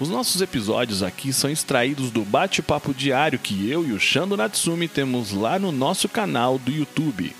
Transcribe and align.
Os 0.00 0.08
nossos 0.08 0.40
episódios 0.40 1.02
aqui 1.02 1.32
são 1.32 1.50
extraídos 1.50 2.12
do 2.12 2.24
bate-papo 2.24 2.94
diário 2.94 3.36
que 3.36 3.68
eu 3.68 3.84
e 3.84 3.90
o 3.90 3.98
Shando 3.98 4.36
Natsumi 4.36 4.86
temos 4.86 5.32
lá 5.32 5.58
no 5.58 5.72
nosso 5.72 6.08
canal 6.08 6.56
do 6.56 6.70
YouTube. 6.70 7.34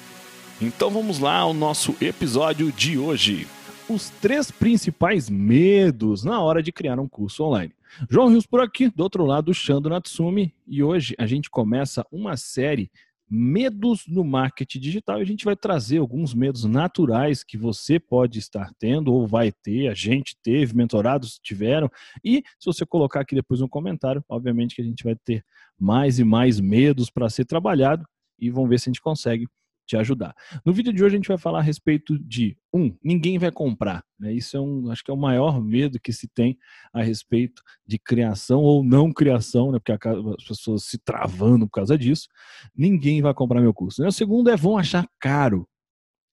Então 0.61 0.90
vamos 0.90 1.21
lá 1.21 1.36
ao 1.36 1.54
nosso 1.54 1.94
episódio 2.00 2.72
de 2.72 2.98
hoje. 2.98 3.46
Os 3.89 4.11
três 4.11 4.50
principais 4.50 5.31
medos 5.31 6.25
na 6.25 6.40
hora 6.43 6.61
de 6.61 6.72
criar 6.72 6.98
um 6.98 7.07
curso 7.07 7.44
online. 7.44 7.72
João 8.11 8.29
Rios 8.29 8.44
por 8.44 8.61
aqui, 8.61 8.90
do 8.90 9.04
outro 9.04 9.25
lado, 9.25 9.54
Shando 9.54 9.89
Natsumi, 9.89 10.53
e 10.67 10.82
hoje 10.82 11.14
a 11.17 11.29
gente 11.29 11.48
começa 11.48 12.04
uma 12.11 12.36
série 12.36 12.90
medos 13.31 14.05
no 14.07 14.25
marketing 14.25 14.81
digital. 14.81 15.18
E 15.18 15.23
a 15.23 15.27
gente 15.27 15.45
vai 15.45 15.57
trazer 15.57 15.99
alguns 15.99 16.35
medos 16.35 16.64
naturais 16.64 17.45
que 17.45 17.57
você 17.57 17.99
pode 17.99 18.39
estar 18.39 18.71
tendo 18.79 19.13
ou 19.13 19.27
vai 19.27 19.53
ter, 19.53 19.89
a 19.89 19.95
gente 19.95 20.37
teve, 20.43 20.75
mentorados 20.75 21.39
tiveram. 21.43 21.91
E 22.25 22.43
se 22.59 22.67
você 22.67 22.87
colocar 22.87 23.21
aqui 23.21 23.35
depois 23.35 23.61
um 23.61 23.68
comentário, 23.68 24.25
obviamente 24.29 24.75
que 24.75 24.82
a 24.82 24.85
gente 24.85 25.04
vai 25.04 25.17
ter 25.17 25.45
mais 25.79 26.18
e 26.18 26.25
mais 26.25 26.61
medos 26.61 27.11
para 27.11 27.29
ser 27.29 27.45
trabalhado 27.45 28.04
e 28.39 28.51
vamos 28.51 28.71
ver 28.71 28.79
se 28.79 28.89
a 28.89 28.91
gente 28.91 29.03
consegue 29.03 29.46
te 29.88 29.96
ajudar. 29.96 30.36
No 30.64 30.72
vídeo 30.72 30.92
de 30.92 31.02
hoje 31.02 31.14
a 31.14 31.18
gente 31.18 31.28
vai 31.28 31.38
falar 31.38 31.60
a 31.60 31.62
respeito 31.62 32.19
de 32.19 32.56
um, 32.72 32.94
ninguém 33.03 33.39
vai 33.39 33.50
comprar. 33.50 34.05
Né? 34.20 34.34
Isso 34.34 34.56
é 34.56 34.61
um, 34.61 34.91
acho 34.91 35.03
que 35.03 35.11
é 35.11 35.14
o 35.14 35.17
maior 35.17 35.62
medo 35.62 35.98
que 35.98 36.12
se 36.12 36.28
tem 36.28 36.58
a 36.92 37.03
respeito 37.03 37.62
de 37.86 37.98
criação 37.98 38.61
ou 38.61 38.84
não 38.84 39.11
criação, 39.11 39.72
né? 39.72 39.78
Porque 39.78 39.92
as 40.08 40.45
pessoas 40.45 40.84
se 40.84 40.98
travando 40.98 41.67
por 41.67 41.72
causa 41.72 41.97
disso. 41.97 42.28
Ninguém 42.77 43.22
vai 43.22 43.33
comprar 43.33 43.62
meu 43.62 43.72
curso. 43.72 44.03
Né? 44.03 44.08
O 44.08 44.12
segundo 44.12 44.50
é 44.50 44.56
vão 44.56 44.77
achar 44.77 45.08
caro. 45.19 45.67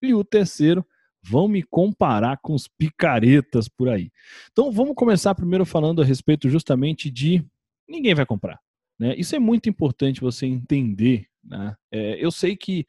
E 0.02 0.14
o 0.14 0.24
terceiro, 0.24 0.86
vão 1.24 1.48
me 1.48 1.64
comparar 1.64 2.38
com 2.38 2.54
os 2.54 2.68
picaretas 2.68 3.68
por 3.68 3.90
aí. 3.90 4.12
Então 4.52 4.72
vamos 4.72 4.94
começar 4.96 5.34
primeiro 5.34 5.66
falando 5.66 6.02
a 6.02 6.06
respeito 6.06 6.50
justamente 6.50 7.10
de 7.10 7.44
ninguém 7.90 8.14
vai 8.14 8.26
comprar. 8.26 8.60
Né? 9.00 9.16
Isso 9.18 9.36
é 9.36 9.40
muito 9.40 9.68
importante 9.68 10.22
você 10.22 10.46
entender. 10.46 11.26
Né? 11.44 11.76
É, 11.92 12.24
eu 12.24 12.32
sei 12.32 12.56
que 12.56 12.86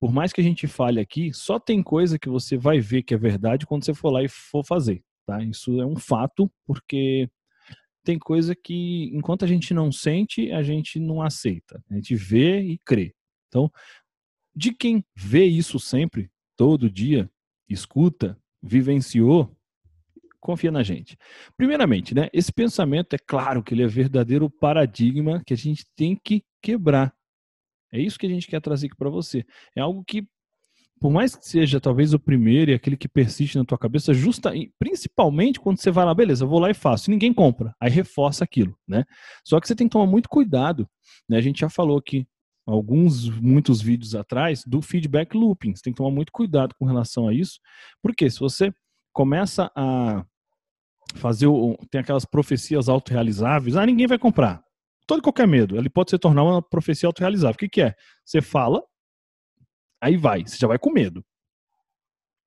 por 0.00 0.12
mais 0.12 0.32
que 0.32 0.40
a 0.40 0.44
gente 0.44 0.66
fale 0.66 0.98
aqui, 0.98 1.32
só 1.32 1.60
tem 1.60 1.82
coisa 1.82 2.18
que 2.18 2.28
você 2.28 2.56
vai 2.56 2.80
ver 2.80 3.02
que 3.02 3.12
é 3.12 3.18
verdade 3.18 3.66
quando 3.66 3.84
você 3.84 3.92
for 3.92 4.10
lá 4.10 4.22
e 4.22 4.28
for 4.28 4.64
fazer, 4.64 5.04
tá? 5.26 5.42
Isso 5.44 5.78
é 5.80 5.84
um 5.84 5.96
fato, 5.96 6.50
porque 6.66 7.28
tem 8.02 8.18
coisa 8.18 8.54
que 8.56 9.10
enquanto 9.14 9.44
a 9.44 9.48
gente 9.48 9.74
não 9.74 9.92
sente, 9.92 10.50
a 10.52 10.62
gente 10.62 10.98
não 10.98 11.20
aceita. 11.20 11.84
A 11.90 11.94
gente 11.94 12.14
vê 12.16 12.62
e 12.62 12.78
crê. 12.78 13.14
Então, 13.48 13.70
de 14.56 14.72
quem 14.72 15.04
vê 15.14 15.44
isso 15.44 15.78
sempre, 15.78 16.30
todo 16.56 16.90
dia, 16.90 17.30
escuta, 17.68 18.38
vivenciou, 18.62 19.54
confia 20.40 20.70
na 20.70 20.82
gente. 20.82 21.16
Primeiramente, 21.56 22.14
né, 22.14 22.28
esse 22.32 22.50
pensamento 22.50 23.14
é 23.14 23.18
claro 23.18 23.62
que 23.62 23.74
ele 23.74 23.82
é 23.82 23.86
verdadeiro 23.86 24.48
paradigma 24.48 25.42
que 25.44 25.52
a 25.52 25.56
gente 25.56 25.84
tem 25.94 26.16
que 26.16 26.42
quebrar. 26.62 27.14
É 27.92 28.00
isso 28.00 28.18
que 28.18 28.26
a 28.26 28.28
gente 28.28 28.46
quer 28.46 28.60
trazer 28.60 28.86
aqui 28.86 28.96
para 28.96 29.10
você. 29.10 29.44
É 29.76 29.80
algo 29.80 30.04
que, 30.04 30.26
por 31.00 31.10
mais 31.10 31.34
que 31.34 31.46
seja 31.46 31.80
talvez 31.80 32.12
o 32.12 32.18
primeiro 32.18 32.70
e 32.70 32.74
aquele 32.74 32.96
que 32.96 33.08
persiste 33.08 33.58
na 33.58 33.64
tua 33.64 33.78
cabeça, 33.78 34.14
justa, 34.14 34.52
principalmente 34.78 35.58
quando 35.58 35.78
você 35.78 35.90
vai 35.90 36.04
lá, 36.04 36.14
beleza, 36.14 36.46
vou 36.46 36.58
lá 36.58 36.70
e 36.70 36.74
faço, 36.74 37.10
e 37.10 37.12
ninguém 37.12 37.32
compra, 37.32 37.74
aí 37.80 37.90
reforça 37.90 38.44
aquilo, 38.44 38.76
né? 38.86 39.04
Só 39.44 39.60
que 39.60 39.66
você 39.66 39.74
tem 39.74 39.88
que 39.88 39.92
tomar 39.92 40.06
muito 40.06 40.28
cuidado, 40.28 40.88
né? 41.28 41.38
A 41.38 41.40
gente 41.40 41.60
já 41.60 41.68
falou 41.68 41.98
aqui 41.98 42.26
alguns, 42.66 43.28
muitos 43.28 43.80
vídeos 43.80 44.14
atrás 44.14 44.62
do 44.64 44.80
feedback 44.80 45.34
looping. 45.34 45.74
Você 45.74 45.82
tem 45.82 45.92
que 45.92 45.96
tomar 45.96 46.14
muito 46.14 46.30
cuidado 46.30 46.74
com 46.78 46.84
relação 46.84 47.26
a 47.26 47.34
isso, 47.34 47.58
porque 48.02 48.30
se 48.30 48.38
você 48.38 48.72
começa 49.12 49.70
a 49.74 50.24
fazer 51.16 51.48
o, 51.48 51.76
tem 51.90 52.00
aquelas 52.00 52.24
profecias 52.24 52.88
autorrealizáveis, 52.88 53.76
ah, 53.76 53.84
ninguém 53.84 54.06
vai 54.06 54.18
comprar 54.18 54.62
todo 55.10 55.22
qualquer 55.22 55.48
medo, 55.48 55.76
ele 55.76 55.90
pode 55.90 56.10
se 56.10 56.18
tornar 56.18 56.44
uma 56.44 56.62
profecia 56.62 57.08
autorrealizável. 57.08 57.56
O 57.56 57.58
que, 57.58 57.68
que 57.68 57.82
é? 57.82 57.96
Você 58.24 58.40
fala, 58.40 58.80
aí 60.00 60.16
vai, 60.16 60.46
você 60.46 60.56
já 60.56 60.68
vai 60.68 60.78
com 60.78 60.92
medo. 60.92 61.24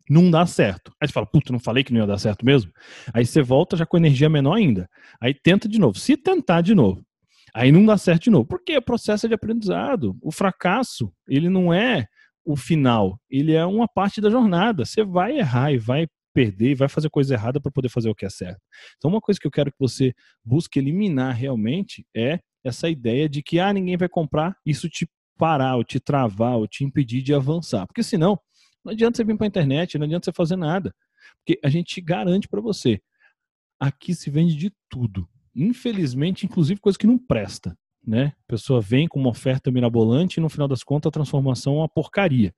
Não 0.10 0.32
dá 0.32 0.46
certo. 0.46 0.94
Aí 1.02 1.08
você 1.08 1.14
fala, 1.14 1.26
puta, 1.26 1.52
não 1.52 1.60
falei 1.60 1.84
que 1.84 1.92
não 1.92 2.00
ia 2.00 2.08
dar 2.08 2.18
certo 2.18 2.46
mesmo? 2.46 2.72
Aí 3.14 3.26
você 3.26 3.42
volta 3.42 3.76
já 3.76 3.86
com 3.86 3.98
energia 3.98 4.30
menor 4.30 4.56
ainda. 4.56 4.90
Aí 5.20 5.34
tenta 5.34 5.68
de 5.68 5.78
novo. 5.78 6.00
Se 6.00 6.16
tentar 6.16 6.62
de 6.62 6.74
novo, 6.74 7.06
aí 7.54 7.70
não 7.70 7.86
dá 7.86 7.98
certo 7.98 8.24
de 8.24 8.30
novo. 8.30 8.46
Porque 8.46 8.78
o 8.78 8.82
processo 8.82 9.26
é 9.26 9.30
de 9.30 9.36
aprendizado. 9.36 10.18
O 10.22 10.32
fracasso, 10.32 11.14
ele 11.28 11.50
não 11.50 11.74
é 11.74 12.08
o 12.46 12.56
final, 12.56 13.20
ele 13.30 13.54
é 13.54 13.66
uma 13.66 13.90
parte 13.90 14.22
da 14.22 14.30
jornada. 14.30 14.86
Você 14.86 15.04
vai 15.04 15.38
errar 15.38 15.74
e 15.74 15.78
vai 15.78 16.08
perder 16.34 16.72
e 16.72 16.76
vai 16.76 16.88
fazer 16.88 17.10
coisa 17.10 17.34
errada 17.34 17.60
para 17.60 17.72
poder 17.72 17.90
fazer 17.90 18.10
o 18.10 18.16
que 18.16 18.26
é 18.26 18.30
certo. 18.30 18.62
Então, 18.98 19.12
uma 19.12 19.22
coisa 19.22 19.38
que 19.38 19.48
eu 19.48 19.52
quero 19.52 19.70
que 19.70 19.80
você 19.80 20.14
busque 20.44 20.80
eliminar 20.80 21.36
realmente 21.36 22.06
é 22.16 22.40
essa 22.64 22.90
ideia 22.90 23.28
de 23.28 23.44
que 23.44 23.60
ah, 23.60 23.74
ninguém 23.74 23.98
vai 23.98 24.08
comprar, 24.08 24.56
isso 24.66 24.90
te 24.90 25.08
parar, 25.38 25.76
ou 25.76 25.84
te 25.84 26.00
travar, 26.00 26.56
ou 26.56 26.68
te 26.68 26.84
impedir 26.84 27.22
de 27.22 27.34
avançar. 27.34 27.86
Porque 27.86 28.04
senão, 28.04 28.40
não 28.84 28.94
adianta 28.94 29.18
você 29.18 29.24
vir 29.24 29.36
para 29.36 29.46
a 29.46 29.48
internet, 29.48 29.98
não 29.98 30.06
adianta 30.06 30.26
você 30.26 30.32
fazer 30.32 30.56
nada. 30.56 30.96
Porque 31.38 31.60
a 31.64 31.70
gente 31.70 32.00
garante 32.00 32.48
para 32.48 32.62
você, 32.62 33.02
aqui 33.80 34.16
se 34.16 34.30
vende 34.30 34.56
de 34.56 34.72
tudo. 34.90 35.28
Infelizmente, 35.56 36.46
inclusive 36.46 36.80
coisa 36.80 36.98
que 36.98 37.08
não 37.08 37.18
presta. 37.18 37.78
Né? 38.06 38.34
A 38.48 38.48
pessoa 38.48 38.82
vem 38.82 39.08
com 39.08 39.20
uma 39.20 39.30
oferta 39.30 39.72
mirabolante 39.72 40.40
e 40.40 40.42
no 40.42 40.50
final 40.50 40.68
das 40.68 40.84
contas 40.84 41.10
a 41.10 41.12
transformação 41.12 41.76
é 41.76 41.78
uma 41.80 41.90
porcaria. 41.90 42.54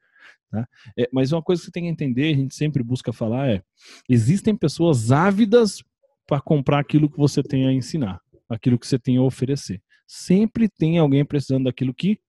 Tá? 0.50 0.68
É, 0.98 1.08
mas 1.12 1.32
uma 1.32 1.42
coisa 1.42 1.62
que 1.62 1.66
você 1.66 1.72
tem 1.72 1.84
que 1.84 1.90
entender, 1.90 2.34
a 2.34 2.38
gente 2.38 2.56
sempre 2.56 2.84
busca 2.84 3.14
falar 3.14 3.50
é: 3.50 3.62
existem 4.10 4.56
pessoas 4.56 5.12
ávidas 5.12 5.84
para 6.26 6.42
comprar 6.42 6.80
aquilo 6.80 7.10
que 7.10 7.18
você 7.18 7.44
tem 7.44 7.68
a 7.68 7.74
ensinar, 7.74 8.20
aquilo 8.50 8.80
que 8.80 8.88
você 8.88 8.98
tem 8.98 9.18
a 9.18 9.22
oferecer 9.22 9.82
sempre 10.08 10.70
tem 10.70 10.98
alguém 10.98 11.26
precisando 11.26 11.66
daquilo 11.66 11.94
que 11.94 12.20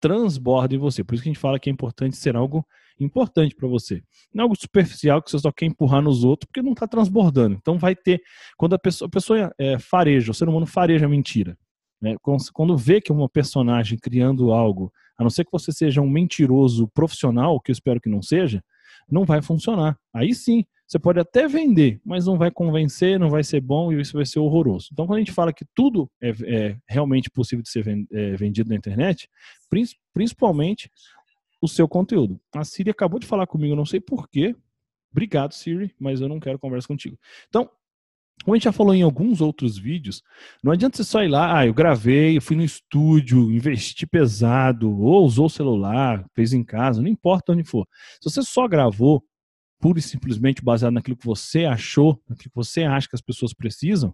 transborda 0.00 0.74
em 0.74 0.78
você. 0.78 1.02
Por 1.02 1.14
isso 1.14 1.22
que 1.22 1.28
a 1.28 1.32
gente 1.32 1.40
fala 1.40 1.58
que 1.58 1.70
é 1.70 1.72
importante 1.72 2.16
ser 2.16 2.36
algo 2.36 2.66
importante 2.98 3.54
para 3.54 3.68
você. 3.68 4.02
Não 4.32 4.42
é 4.42 4.44
algo 4.44 4.56
superficial 4.58 5.22
que 5.22 5.30
você 5.30 5.38
só 5.38 5.52
quer 5.52 5.66
empurrar 5.66 6.02
nos 6.02 6.24
outros 6.24 6.46
porque 6.46 6.62
não 6.62 6.72
está 6.72 6.86
transbordando. 6.86 7.56
Então 7.60 7.78
vai 7.78 7.94
ter. 7.94 8.22
Quando 8.56 8.74
a 8.74 8.78
pessoa, 8.78 9.06
a 9.06 9.10
pessoa 9.10 9.54
é, 9.58 9.78
fareja, 9.78 10.30
o 10.30 10.34
ser 10.34 10.48
humano 10.48 10.66
fareja 10.66 11.08
mentira. 11.08 11.58
Né? 12.00 12.16
Quando 12.52 12.76
vê 12.76 13.00
que 13.00 13.12
uma 13.12 13.28
personagem 13.28 13.98
criando 13.98 14.52
algo, 14.52 14.92
a 15.18 15.22
não 15.22 15.30
ser 15.30 15.44
que 15.44 15.52
você 15.52 15.72
seja 15.72 16.00
um 16.00 16.08
mentiroso 16.08 16.88
profissional, 16.88 17.60
que 17.60 17.70
eu 17.70 17.74
espero 17.74 18.00
que 18.00 18.08
não 18.08 18.22
seja, 18.22 18.62
não 19.10 19.24
vai 19.24 19.40
funcionar. 19.42 19.98
Aí 20.14 20.34
sim, 20.34 20.64
você 20.86 20.98
pode 20.98 21.18
até 21.18 21.48
vender, 21.48 22.00
mas 22.04 22.26
não 22.26 22.38
vai 22.38 22.50
convencer, 22.50 23.18
não 23.18 23.28
vai 23.28 23.42
ser 23.42 23.60
bom 23.60 23.92
e 23.92 24.00
isso 24.00 24.16
vai 24.16 24.24
ser 24.24 24.38
horroroso. 24.38 24.88
Então, 24.92 25.06
quando 25.06 25.16
a 25.16 25.20
gente 25.20 25.32
fala 25.32 25.52
que 25.52 25.64
tudo 25.74 26.08
é, 26.20 26.30
é 26.44 26.78
realmente 26.86 27.28
possível 27.28 27.62
de 27.62 27.70
ser 27.70 27.86
é, 28.12 28.36
vendido 28.36 28.70
na 28.70 28.76
internet, 28.76 29.28
principalmente 30.12 30.90
o 31.60 31.66
seu 31.66 31.88
conteúdo. 31.88 32.40
A 32.54 32.64
Siri 32.64 32.90
acabou 32.90 33.18
de 33.18 33.26
falar 33.26 33.46
comigo, 33.46 33.74
não 33.74 33.86
sei 33.86 34.00
porquê. 34.00 34.54
Obrigado, 35.10 35.52
Siri, 35.52 35.92
mas 35.98 36.20
eu 36.20 36.28
não 36.28 36.38
quero 36.38 36.58
conversa 36.58 36.86
contigo. 36.86 37.18
Então, 37.48 37.68
como 38.44 38.54
a 38.54 38.58
gente 38.58 38.64
já 38.64 38.72
falou 38.72 38.94
em 38.94 39.02
alguns 39.02 39.40
outros 39.40 39.76
vídeos, 39.76 40.22
não 40.62 40.70
adianta 40.70 40.96
você 40.98 41.04
só 41.04 41.22
ir 41.24 41.28
lá, 41.28 41.58
ah, 41.58 41.66
eu 41.66 41.74
gravei, 41.74 42.36
eu 42.36 42.42
fui 42.42 42.54
no 42.54 42.62
estúdio, 42.62 43.50
investi 43.50 44.06
pesado, 44.06 45.00
ou 45.00 45.24
usou 45.24 45.46
o 45.46 45.50
celular, 45.50 46.24
fez 46.34 46.52
em 46.52 46.62
casa, 46.62 47.02
não 47.02 47.08
importa 47.08 47.52
onde 47.52 47.64
for. 47.64 47.88
Se 48.20 48.30
você 48.30 48.42
só 48.42 48.68
gravou, 48.68 49.24
pura 49.86 50.00
e 50.00 50.02
simplesmente 50.02 50.64
baseado 50.64 50.94
naquilo 50.94 51.16
que 51.16 51.24
você 51.24 51.64
achou, 51.64 52.20
naquilo 52.28 52.50
que 52.50 52.56
você 52.56 52.82
acha 52.82 53.08
que 53.08 53.14
as 53.14 53.20
pessoas 53.20 53.54
precisam, 53.54 54.12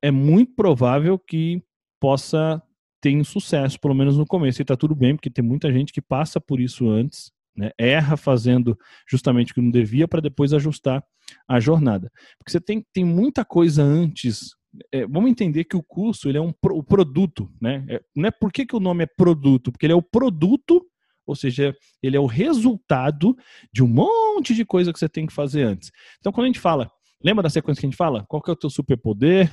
é 0.00 0.08
muito 0.08 0.54
provável 0.54 1.18
que 1.18 1.60
possa 2.00 2.62
ter 3.00 3.16
um 3.16 3.24
sucesso, 3.24 3.80
pelo 3.80 3.92
menos 3.92 4.16
no 4.16 4.24
começo. 4.24 4.60
E 4.60 4.62
está 4.62 4.76
tudo 4.76 4.94
bem, 4.94 5.16
porque 5.16 5.28
tem 5.28 5.44
muita 5.44 5.72
gente 5.72 5.92
que 5.92 6.00
passa 6.00 6.40
por 6.40 6.60
isso 6.60 6.88
antes, 6.88 7.32
né? 7.56 7.72
erra 7.76 8.16
fazendo 8.16 8.78
justamente 9.08 9.50
o 9.50 9.56
que 9.56 9.60
não 9.60 9.70
devia 9.72 10.06
para 10.06 10.20
depois 10.20 10.52
ajustar 10.52 11.04
a 11.48 11.58
jornada. 11.58 12.08
Porque 12.38 12.52
você 12.52 12.60
tem, 12.60 12.86
tem 12.92 13.04
muita 13.04 13.44
coisa 13.44 13.82
antes. 13.82 14.54
É, 14.92 15.04
vamos 15.08 15.28
entender 15.28 15.64
que 15.64 15.76
o 15.76 15.82
curso 15.82 16.28
ele 16.28 16.38
é 16.38 16.40
um 16.40 16.54
o 16.70 16.84
produto, 16.84 17.50
né? 17.60 17.84
É, 17.88 18.00
não 18.14 18.28
é 18.28 18.30
por 18.30 18.52
que, 18.52 18.64
que 18.64 18.76
o 18.76 18.80
nome 18.80 19.02
é 19.02 19.06
produto, 19.06 19.72
porque 19.72 19.86
ele 19.86 19.92
é 19.92 19.96
o 19.96 20.02
produto 20.02 20.86
ou 21.26 21.34
seja, 21.34 21.74
ele 22.02 22.16
é 22.16 22.20
o 22.20 22.26
resultado 22.26 23.36
de 23.72 23.82
um 23.82 23.88
monte 23.88 24.54
de 24.54 24.64
coisa 24.64 24.92
que 24.92 24.98
você 24.98 25.08
tem 25.08 25.26
que 25.26 25.32
fazer 25.32 25.62
antes. 25.62 25.90
Então, 26.18 26.32
quando 26.32 26.44
a 26.44 26.48
gente 26.48 26.60
fala, 26.60 26.90
lembra 27.22 27.42
da 27.42 27.50
sequência 27.50 27.80
que 27.80 27.86
a 27.86 27.90
gente 27.90 27.96
fala? 27.96 28.24
Qual 28.26 28.42
que 28.42 28.50
é 28.50 28.52
o 28.52 28.56
teu 28.56 28.70
superpoder? 28.70 29.52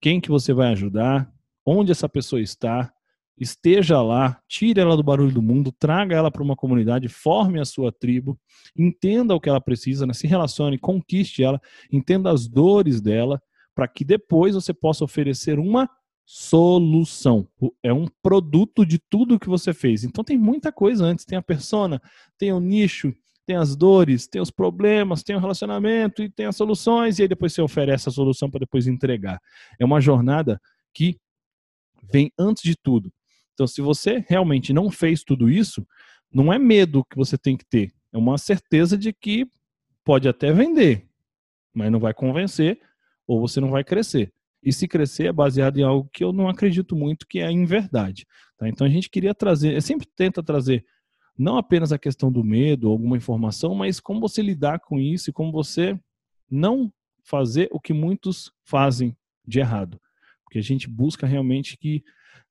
Quem 0.00 0.20
que 0.20 0.30
você 0.30 0.52
vai 0.52 0.72
ajudar? 0.72 1.30
Onde 1.64 1.92
essa 1.92 2.08
pessoa 2.08 2.40
está? 2.40 2.92
esteja 3.40 4.02
lá, 4.02 4.40
tire 4.48 4.80
ela 4.80 4.96
do 4.96 5.02
barulho 5.02 5.32
do 5.32 5.42
mundo, 5.42 5.72
traga 5.72 6.16
ela 6.16 6.30
para 6.30 6.42
uma 6.42 6.56
comunidade, 6.56 7.08
forme 7.08 7.60
a 7.60 7.64
sua 7.64 7.92
tribo, 7.92 8.38
entenda 8.76 9.34
o 9.34 9.40
que 9.40 9.48
ela 9.48 9.60
precisa, 9.60 10.06
né? 10.06 10.12
se 10.12 10.26
relacione, 10.26 10.78
conquiste 10.78 11.42
ela, 11.42 11.60
entenda 11.90 12.30
as 12.30 12.48
dores 12.48 13.00
dela, 13.00 13.40
para 13.74 13.86
que 13.86 14.04
depois 14.04 14.54
você 14.54 14.74
possa 14.74 15.04
oferecer 15.04 15.58
uma 15.58 15.88
solução. 16.30 17.48
É 17.82 17.90
um 17.90 18.06
produto 18.22 18.84
de 18.84 18.98
tudo 18.98 19.38
que 19.40 19.48
você 19.48 19.72
fez. 19.72 20.04
Então 20.04 20.22
tem 20.22 20.36
muita 20.36 20.70
coisa 20.70 21.02
antes, 21.02 21.24
tem 21.24 21.38
a 21.38 21.42
persona, 21.42 22.02
tem 22.36 22.52
o 22.52 22.60
nicho, 22.60 23.14
tem 23.46 23.56
as 23.56 23.74
dores, 23.74 24.26
tem 24.28 24.38
os 24.38 24.50
problemas, 24.50 25.22
tem 25.22 25.34
o 25.34 25.38
relacionamento 25.38 26.22
e 26.22 26.28
tem 26.28 26.44
as 26.44 26.54
soluções, 26.54 27.18
e 27.18 27.22
aí 27.22 27.28
depois 27.28 27.54
você 27.54 27.62
oferece 27.62 28.10
a 28.10 28.12
solução 28.12 28.50
para 28.50 28.60
depois 28.60 28.86
entregar. 28.86 29.40
É 29.80 29.86
uma 29.86 30.02
jornada 30.02 30.60
que 30.92 31.18
vem 32.12 32.30
antes 32.38 32.62
de 32.62 32.76
tudo. 32.76 33.10
Então, 33.54 33.66
se 33.66 33.80
você 33.80 34.22
realmente 34.28 34.70
não 34.70 34.90
fez 34.90 35.24
tudo 35.24 35.48
isso, 35.48 35.86
não 36.30 36.52
é 36.52 36.58
medo 36.58 37.06
que 37.06 37.16
você 37.16 37.38
tem 37.38 37.56
que 37.56 37.64
ter, 37.64 37.90
é 38.12 38.18
uma 38.18 38.36
certeza 38.36 38.98
de 38.98 39.14
que 39.14 39.50
pode 40.04 40.28
até 40.28 40.52
vender, 40.52 41.08
mas 41.72 41.90
não 41.90 41.98
vai 41.98 42.12
convencer 42.12 42.78
ou 43.26 43.40
você 43.40 43.60
não 43.62 43.70
vai 43.70 43.82
crescer. 43.82 44.30
E 44.68 44.72
se 44.72 44.86
crescer 44.86 45.28
é 45.28 45.32
baseado 45.32 45.78
em 45.78 45.82
algo 45.82 46.10
que 46.12 46.22
eu 46.22 46.30
não 46.30 46.46
acredito 46.46 46.94
muito 46.94 47.26
que 47.26 47.38
é 47.38 47.50
em 47.50 47.64
verdade. 47.64 48.26
Tá? 48.58 48.68
Então 48.68 48.86
a 48.86 48.90
gente 48.90 49.08
queria 49.08 49.34
trazer, 49.34 49.80
sempre 49.80 50.06
tenta 50.14 50.42
trazer 50.42 50.84
não 51.38 51.56
apenas 51.56 51.90
a 51.90 51.98
questão 51.98 52.30
do 52.30 52.44
medo, 52.44 52.90
alguma 52.90 53.16
informação, 53.16 53.74
mas 53.74 53.98
como 53.98 54.20
você 54.20 54.42
lidar 54.42 54.80
com 54.80 54.98
isso 54.98 55.30
e 55.30 55.32
como 55.32 55.50
você 55.50 55.98
não 56.50 56.92
fazer 57.24 57.70
o 57.72 57.80
que 57.80 57.94
muitos 57.94 58.52
fazem 58.62 59.16
de 59.46 59.58
errado. 59.58 59.98
Porque 60.44 60.58
a 60.58 60.62
gente 60.62 60.86
busca 60.86 61.26
realmente 61.26 61.78
que 61.78 62.04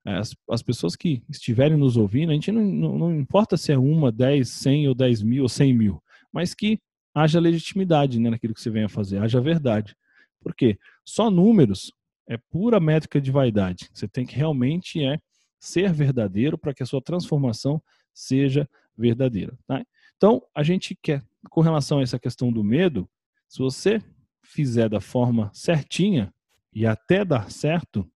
as, 0.03 0.35
as 0.49 0.63
pessoas 0.63 0.95
que 0.95 1.21
estiverem 1.29 1.77
nos 1.77 1.97
ouvindo, 1.97 2.31
a 2.31 2.33
gente 2.33 2.51
não, 2.51 2.65
não, 2.65 2.97
não 2.97 3.15
importa 3.15 3.57
se 3.57 3.71
é 3.71 3.77
uma, 3.77 4.11
dez, 4.11 4.49
cem 4.49 4.87
ou 4.87 4.95
dez 4.95 5.21
mil 5.21 5.43
ou 5.43 5.49
cem 5.49 5.71
mil, 5.71 6.01
mas 6.33 6.55
que 6.55 6.79
haja 7.13 7.39
legitimidade 7.39 8.19
né, 8.19 8.31
naquilo 8.31 8.55
que 8.55 8.61
você 8.61 8.71
venha 8.71 8.89
fazer, 8.89 9.19
haja 9.19 9.39
verdade. 9.39 9.95
Por 10.41 10.55
quê? 10.55 10.79
Só 11.05 11.29
números 11.29 11.91
é 12.27 12.37
pura 12.37 12.79
métrica 12.79 13.21
de 13.21 13.31
vaidade. 13.31 13.89
Você 13.93 14.07
tem 14.07 14.25
que 14.25 14.35
realmente 14.35 15.03
é 15.03 15.19
ser 15.59 15.91
verdadeiro 15.93 16.57
para 16.57 16.73
que 16.73 16.83
a 16.83 16.85
sua 16.85 17.01
transformação 17.01 17.81
seja 18.13 18.69
verdadeira. 18.97 19.57
Tá? 19.65 19.83
Então, 20.15 20.41
a 20.53 20.63
gente 20.63 20.95
quer, 20.95 21.23
com 21.49 21.61
relação 21.61 21.99
a 21.99 22.01
essa 22.01 22.19
questão 22.19 22.51
do 22.51 22.63
medo, 22.63 23.09
se 23.47 23.59
você 23.59 24.01
fizer 24.43 24.89
da 24.89 24.99
forma 24.99 25.51
certinha 25.53 26.33
e 26.73 26.85
até 26.85 27.23
dar 27.23 27.49
certo, 27.51 28.09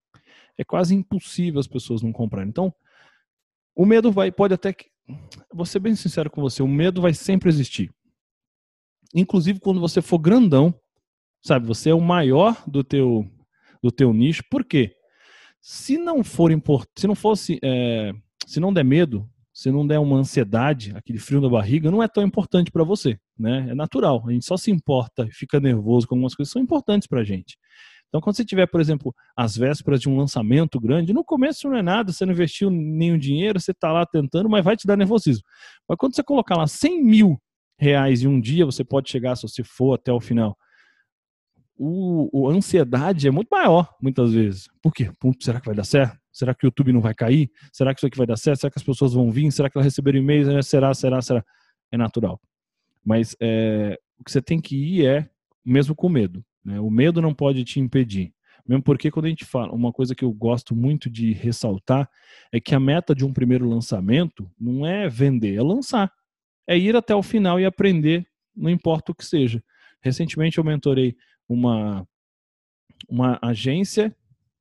é 0.57 0.63
quase 0.63 0.93
impossível 0.93 1.59
as 1.59 1.67
pessoas 1.67 2.01
não 2.01 2.11
comprarem. 2.11 2.49
Então, 2.49 2.73
o 3.75 3.85
medo 3.85 4.11
vai, 4.11 4.31
pode 4.31 4.53
até 4.53 4.73
que, 4.73 4.89
vou 5.53 5.65
ser 5.65 5.79
bem 5.79 5.95
sincero 5.95 6.29
com 6.29 6.41
você, 6.41 6.61
o 6.61 6.67
medo 6.67 7.01
vai 7.01 7.13
sempre 7.13 7.49
existir. 7.49 7.91
Inclusive 9.13 9.59
quando 9.59 9.79
você 9.79 10.01
for 10.01 10.19
grandão, 10.19 10.73
sabe, 11.41 11.65
você 11.65 11.89
é 11.89 11.93
o 11.93 12.01
maior 12.01 12.63
do 12.67 12.83
teu 12.83 13.29
do 13.81 13.91
teu 13.91 14.13
nicho. 14.13 14.43
Por 14.49 14.63
quê? 14.63 14.95
Se 15.61 15.97
não 15.97 16.23
for 16.23 16.51
importante, 16.51 17.01
se 17.01 17.07
não 17.07 17.15
fosse, 17.15 17.59
é, 17.63 18.11
se 18.45 18.59
não 18.59 18.73
der 18.73 18.83
medo, 18.83 19.29
se 19.53 19.69
não 19.69 19.85
der 19.85 19.99
uma 19.99 20.17
ansiedade, 20.17 20.91
aquele 20.95 21.19
frio 21.19 21.41
na 21.41 21.49
barriga, 21.49 21.91
não 21.91 22.01
é 22.01 22.07
tão 22.07 22.23
importante 22.23 22.71
para 22.71 22.83
você, 22.83 23.19
né? 23.37 23.67
É 23.69 23.75
natural. 23.75 24.23
A 24.27 24.31
gente 24.31 24.45
só 24.45 24.57
se 24.57 24.71
importa 24.71 25.27
fica 25.31 25.59
nervoso 25.59 26.07
com 26.07 26.15
algumas 26.15 26.33
coisas 26.33 26.51
que 26.51 26.53
são 26.53 26.63
importantes 26.63 27.07
para 27.07 27.21
a 27.21 27.23
gente. 27.23 27.57
Então, 28.07 28.19
quando 28.19 28.35
você 28.35 28.43
tiver, 28.43 28.67
por 28.67 28.81
exemplo, 28.81 29.15
as 29.37 29.55
vésperas 29.55 30.01
de 30.01 30.09
um 30.09 30.17
lançamento 30.17 30.79
grande, 30.79 31.13
no 31.13 31.23
começo 31.23 31.69
não 31.69 31.77
é 31.77 31.81
nada, 31.81 32.11
você 32.11 32.25
não 32.25 32.33
investiu 32.33 32.69
nenhum 32.69 33.17
dinheiro, 33.17 33.57
você 33.57 33.71
está 33.71 33.89
lá 33.89 34.05
tentando, 34.05 34.49
mas 34.49 34.65
vai 34.65 34.75
te 34.75 34.85
dar 34.85 34.97
nervosismo. 34.97 35.43
Mas 35.87 35.97
quando 35.97 36.13
você 36.13 36.21
colocar 36.21 36.57
lá 36.57 36.67
100 36.67 37.03
mil 37.03 37.41
reais 37.79 38.21
em 38.21 38.27
um 38.27 38.39
dia, 38.39 38.65
você 38.65 38.83
pode 38.83 39.09
chegar, 39.09 39.37
se 39.37 39.43
você 39.43 39.63
for 39.63 39.93
até 39.93 40.11
o 40.11 40.19
final. 40.19 40.57
O, 41.83 42.29
o 42.31 42.47
a 42.47 42.53
ansiedade 42.53 43.27
é 43.27 43.31
muito 43.31 43.47
maior, 43.49 43.91
muitas 43.99 44.33
vezes. 44.33 44.69
Por 44.83 44.93
quê? 44.93 45.09
será 45.39 45.59
que 45.59 45.65
vai 45.65 45.73
dar 45.73 45.83
certo? 45.83 46.15
Será 46.31 46.53
que 46.53 46.63
o 46.63 46.67
YouTube 46.67 46.93
não 46.93 47.01
vai 47.01 47.15
cair? 47.15 47.49
Será 47.73 47.91
que 47.91 47.99
isso 47.99 48.05
aqui 48.05 48.15
vai 48.15 48.27
dar 48.27 48.37
certo? 48.37 48.59
Será 48.59 48.69
que 48.69 48.77
as 48.77 48.83
pessoas 48.83 49.13
vão 49.13 49.31
vir? 49.31 49.51
Será 49.51 49.67
que 49.67 49.75
elas 49.75 49.85
receberam 49.85 50.19
e-mails? 50.19 50.67
Será, 50.67 50.93
será, 50.93 51.19
será? 51.23 51.43
É 51.91 51.97
natural. 51.97 52.39
Mas 53.03 53.35
é, 53.41 53.99
o 54.19 54.23
que 54.23 54.31
você 54.31 54.43
tem 54.43 54.61
que 54.61 54.75
ir 54.75 55.07
é, 55.07 55.27
mesmo 55.65 55.95
com 55.95 56.07
medo, 56.07 56.45
né? 56.63 56.79
O 56.79 56.91
medo 56.91 57.19
não 57.19 57.33
pode 57.33 57.63
te 57.63 57.79
impedir. 57.79 58.31
Mesmo 58.67 58.83
porque 58.83 59.09
quando 59.09 59.25
a 59.25 59.29
gente 59.29 59.43
fala, 59.43 59.73
uma 59.73 59.91
coisa 59.91 60.13
que 60.13 60.23
eu 60.23 60.31
gosto 60.31 60.75
muito 60.75 61.09
de 61.09 61.33
ressaltar 61.33 62.07
é 62.51 62.59
que 62.59 62.75
a 62.75 62.79
meta 62.79 63.15
de 63.15 63.25
um 63.25 63.33
primeiro 63.33 63.67
lançamento 63.67 64.47
não 64.59 64.85
é 64.85 65.09
vender, 65.09 65.55
é 65.55 65.63
lançar. 65.63 66.13
É 66.67 66.77
ir 66.77 66.95
até 66.95 67.15
o 67.15 67.23
final 67.23 67.59
e 67.59 67.65
aprender, 67.65 68.23
não 68.55 68.69
importa 68.69 69.11
o 69.11 69.15
que 69.15 69.25
seja. 69.25 69.63
Recentemente 69.99 70.59
eu 70.59 70.63
mentorei 70.63 71.15
uma, 71.53 72.07
uma 73.09 73.39
agência 73.41 74.15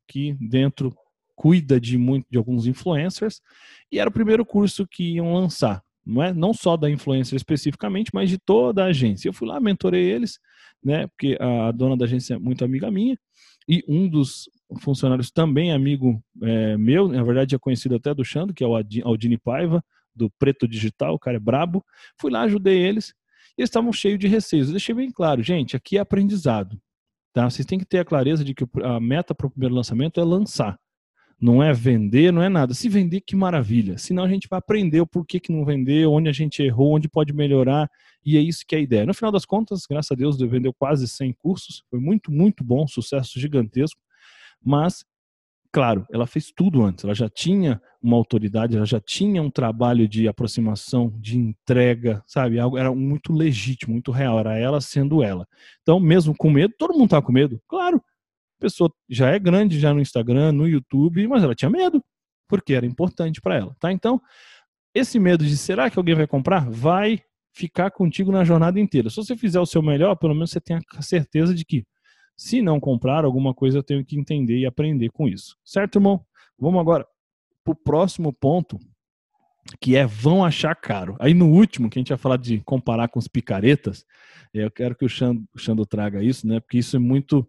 que 0.08 0.34
dentro 0.40 0.94
cuida 1.34 1.80
de 1.80 1.96
muito 1.96 2.26
de 2.30 2.36
alguns 2.36 2.66
influencers 2.66 3.40
e 3.90 3.98
era 3.98 4.10
o 4.10 4.12
primeiro 4.12 4.44
curso 4.44 4.86
que 4.86 5.14
iam 5.14 5.32
lançar, 5.32 5.82
não 6.04 6.22
é? 6.22 6.32
Não 6.32 6.52
só 6.52 6.76
da 6.76 6.90
influencer 6.90 7.36
especificamente, 7.36 8.10
mas 8.12 8.28
de 8.28 8.38
toda 8.38 8.84
a 8.84 8.88
agência. 8.88 9.28
Eu 9.28 9.32
fui 9.32 9.48
lá, 9.48 9.58
mentorei 9.58 10.04
eles 10.04 10.38
né? 10.82 11.06
Porque 11.08 11.36
a 11.40 11.70
dona 11.72 11.96
da 11.96 12.04
agência 12.04 12.34
é 12.34 12.38
muito 12.38 12.64
amiga 12.64 12.90
minha 12.90 13.16
e 13.68 13.84
um 13.86 14.08
dos 14.08 14.48
funcionários 14.80 15.30
também 15.30 15.72
amigo 15.72 16.22
é, 16.42 16.76
meu, 16.76 17.08
na 17.08 17.22
verdade 17.22 17.54
é 17.54 17.58
conhecido 17.58 17.96
até 17.96 18.14
do 18.14 18.24
Xando, 18.24 18.54
que 18.54 18.64
é 18.64 18.66
o 18.66 18.74
Aldini 19.04 19.36
Paiva, 19.36 19.84
do 20.14 20.30
Preto 20.38 20.66
Digital, 20.66 21.14
o 21.14 21.18
cara 21.18 21.36
é 21.36 21.40
brabo. 21.40 21.84
Fui 22.18 22.30
lá, 22.30 22.42
ajudei 22.42 22.78
eles. 22.78 23.14
Eles 23.56 23.68
estavam 23.68 23.92
cheios 23.92 24.18
de 24.18 24.28
receios. 24.28 24.68
Eu 24.68 24.72
deixei 24.72 24.94
bem 24.94 25.10
claro, 25.10 25.42
gente, 25.42 25.76
aqui 25.76 25.96
é 25.96 26.00
aprendizado. 26.00 26.80
Tá? 27.32 27.48
Vocês 27.48 27.66
têm 27.66 27.78
que 27.78 27.84
ter 27.84 27.98
a 27.98 28.04
clareza 28.04 28.44
de 28.44 28.54
que 28.54 28.64
a 28.82 28.98
meta 28.98 29.34
para 29.34 29.46
o 29.46 29.50
primeiro 29.50 29.74
lançamento 29.74 30.20
é 30.20 30.24
lançar 30.24 30.78
não 31.40 31.62
é 31.62 31.72
vender, 31.72 32.30
não 32.32 32.42
é 32.42 32.48
nada. 32.48 32.74
Se 32.74 32.88
vender, 32.88 33.22
que 33.22 33.34
maravilha. 33.34 33.96
Senão 33.96 34.24
a 34.24 34.28
gente 34.28 34.46
vai 34.48 34.58
aprender 34.58 35.00
o 35.00 35.06
porquê 35.06 35.40
que 35.40 35.50
não 35.50 35.64
vendeu, 35.64 36.12
onde 36.12 36.28
a 36.28 36.32
gente 36.32 36.62
errou, 36.62 36.96
onde 36.96 37.08
pode 37.08 37.32
melhorar, 37.32 37.88
e 38.24 38.36
é 38.36 38.40
isso 38.40 38.64
que 38.68 38.74
é 38.74 38.78
a 38.78 38.82
ideia. 38.82 39.06
No 39.06 39.14
final 39.14 39.32
das 39.32 39.46
contas, 39.46 39.86
graças 39.88 40.12
a 40.12 40.14
Deus, 40.14 40.38
vendeu 40.38 40.74
quase 40.74 41.08
100 41.08 41.32
cursos, 41.32 41.82
foi 41.88 41.98
muito, 41.98 42.30
muito 42.30 42.62
bom, 42.62 42.86
sucesso 42.86 43.40
gigantesco, 43.40 43.98
mas, 44.62 45.02
claro, 45.72 46.06
ela 46.10 46.26
fez 46.26 46.52
tudo 46.54 46.82
antes, 46.82 47.04
ela 47.04 47.14
já 47.14 47.28
tinha 47.28 47.80
uma 48.02 48.16
autoridade, 48.16 48.76
ela 48.76 48.86
já 48.86 49.00
tinha 49.00 49.42
um 49.42 49.50
trabalho 49.50 50.08
de 50.08 50.26
aproximação, 50.26 51.12
de 51.16 51.38
entrega, 51.38 52.22
sabe? 52.26 52.58
Algo 52.58 52.78
era 52.78 52.92
muito 52.94 53.32
legítimo, 53.32 53.92
muito 53.92 54.10
real, 54.10 54.38
era 54.38 54.58
ela 54.58 54.80
sendo 54.80 55.22
ela. 55.22 55.46
Então, 55.82 56.00
mesmo 56.00 56.34
com 56.36 56.50
medo, 56.50 56.74
todo 56.78 56.96
mundo 56.96 57.10
tá 57.10 57.22
com 57.22 57.32
medo, 57.32 57.60
claro, 57.68 58.02
pessoa 58.60 58.92
já 59.08 59.30
é 59.30 59.38
grande 59.38 59.80
já 59.80 59.92
no 59.92 60.00
Instagram, 60.00 60.52
no 60.52 60.68
YouTube, 60.68 61.26
mas 61.26 61.42
ela 61.42 61.54
tinha 61.54 61.70
medo, 61.70 62.04
porque 62.48 62.74
era 62.74 62.86
importante 62.86 63.40
para 63.40 63.56
ela, 63.56 63.76
tá? 63.80 63.90
Então, 63.90 64.20
esse 64.94 65.18
medo 65.18 65.44
de 65.44 65.56
será 65.56 65.88
que 65.88 65.98
alguém 65.98 66.14
vai 66.14 66.26
comprar, 66.26 66.68
vai 66.68 67.20
ficar 67.52 67.90
contigo 67.90 68.30
na 68.30 68.44
jornada 68.44 68.78
inteira. 68.78 69.10
Se 69.10 69.16
você 69.16 69.36
fizer 69.36 69.60
o 69.60 69.66
seu 69.66 69.82
melhor, 69.82 70.14
pelo 70.16 70.34
menos 70.34 70.50
você 70.50 70.60
tem 70.60 70.78
a 70.96 71.02
certeza 71.02 71.54
de 71.54 71.64
que 71.64 71.84
se 72.40 72.62
não 72.62 72.80
comprar 72.80 73.22
alguma 73.22 73.52
coisa, 73.52 73.76
eu 73.76 73.82
tenho 73.82 74.02
que 74.02 74.18
entender 74.18 74.56
e 74.56 74.64
aprender 74.64 75.10
com 75.10 75.28
isso. 75.28 75.58
Certo, 75.62 75.96
irmão? 75.96 76.24
Vamos 76.58 76.80
agora 76.80 77.06
pro 77.62 77.74
próximo 77.74 78.32
ponto, 78.32 78.78
que 79.78 79.94
é 79.94 80.06
vão 80.06 80.42
achar 80.42 80.74
caro. 80.74 81.16
Aí 81.20 81.34
no 81.34 81.50
último, 81.50 81.90
que 81.90 81.98
a 81.98 82.00
gente 82.00 82.08
vai 82.08 82.16
falar 82.16 82.38
de 82.38 82.58
comparar 82.60 83.08
com 83.08 83.18
os 83.18 83.28
picaretas, 83.28 84.06
eu 84.54 84.70
quero 84.70 84.96
que 84.96 85.04
o 85.04 85.08
Xando, 85.08 85.44
o 85.54 85.58
Xando 85.58 85.84
traga 85.84 86.22
isso, 86.22 86.46
né? 86.46 86.60
Porque 86.60 86.78
isso 86.78 86.96
é 86.96 86.98
muito 86.98 87.46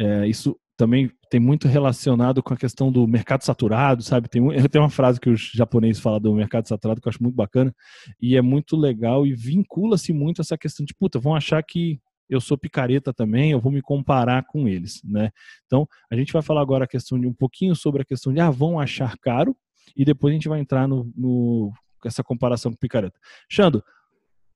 é, 0.00 0.26
isso 0.26 0.58
também 0.78 1.12
tem 1.28 1.38
muito 1.38 1.68
relacionado 1.68 2.42
com 2.42 2.54
a 2.54 2.56
questão 2.56 2.90
do 2.90 3.06
mercado 3.06 3.44
saturado, 3.44 4.02
sabe? 4.02 4.30
Tem, 4.30 4.42
tem 4.70 4.80
uma 4.80 4.88
frase 4.88 5.20
que 5.20 5.28
os 5.28 5.50
japoneses 5.52 6.00
falam 6.00 6.18
do 6.18 6.32
mercado 6.32 6.66
saturado 6.66 7.02
que 7.02 7.06
eu 7.06 7.10
acho 7.10 7.22
muito 7.22 7.36
bacana 7.36 7.70
e 8.18 8.34
é 8.34 8.40
muito 8.40 8.78
legal 8.78 9.26
e 9.26 9.34
vincula-se 9.34 10.10
muito 10.10 10.40
essa 10.40 10.56
questão 10.56 10.86
de, 10.86 10.94
puta, 10.94 11.18
vão 11.18 11.36
achar 11.36 11.62
que 11.62 12.00
eu 12.28 12.40
sou 12.40 12.56
picareta 12.56 13.12
também, 13.12 13.50
eu 13.50 13.60
vou 13.60 13.70
me 13.70 13.82
comparar 13.82 14.44
com 14.44 14.66
eles, 14.66 15.02
né? 15.04 15.30
Então, 15.66 15.86
a 16.10 16.16
gente 16.16 16.32
vai 16.32 16.42
falar 16.42 16.62
agora 16.62 16.84
a 16.84 16.88
questão 16.88 17.18
de 17.18 17.26
um 17.26 17.32
pouquinho 17.32 17.74
sobre 17.74 18.02
a 18.02 18.04
questão 18.04 18.32
de, 18.32 18.40
ah, 18.40 18.50
vão 18.50 18.80
achar 18.80 19.16
caro 19.18 19.56
e 19.96 20.04
depois 20.04 20.32
a 20.32 20.34
gente 20.34 20.48
vai 20.48 20.60
entrar 20.60 20.88
no, 20.88 21.12
no 21.16 21.72
essa 22.04 22.22
comparação 22.22 22.72
com 22.72 22.78
picareta. 22.78 23.18
Xando, 23.48 23.84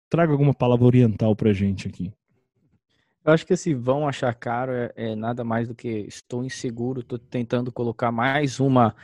traga 0.08 0.32
alguma 0.32 0.54
palavra 0.54 0.84
oriental 0.84 1.34
pra 1.36 1.52
gente 1.52 1.86
aqui. 1.86 2.12
Eu 3.24 3.32
acho 3.32 3.44
que 3.44 3.54
esse 3.54 3.74
vão 3.74 4.06
achar 4.06 4.32
caro 4.34 4.72
é, 4.72 4.92
é 4.94 5.14
nada 5.16 5.42
mais 5.42 5.68
do 5.68 5.74
que 5.74 5.88
estou 5.88 6.44
inseguro, 6.44 7.00
estou 7.00 7.18
tentando 7.18 7.72
colocar 7.72 8.12
mais 8.12 8.60
uma 8.60 8.94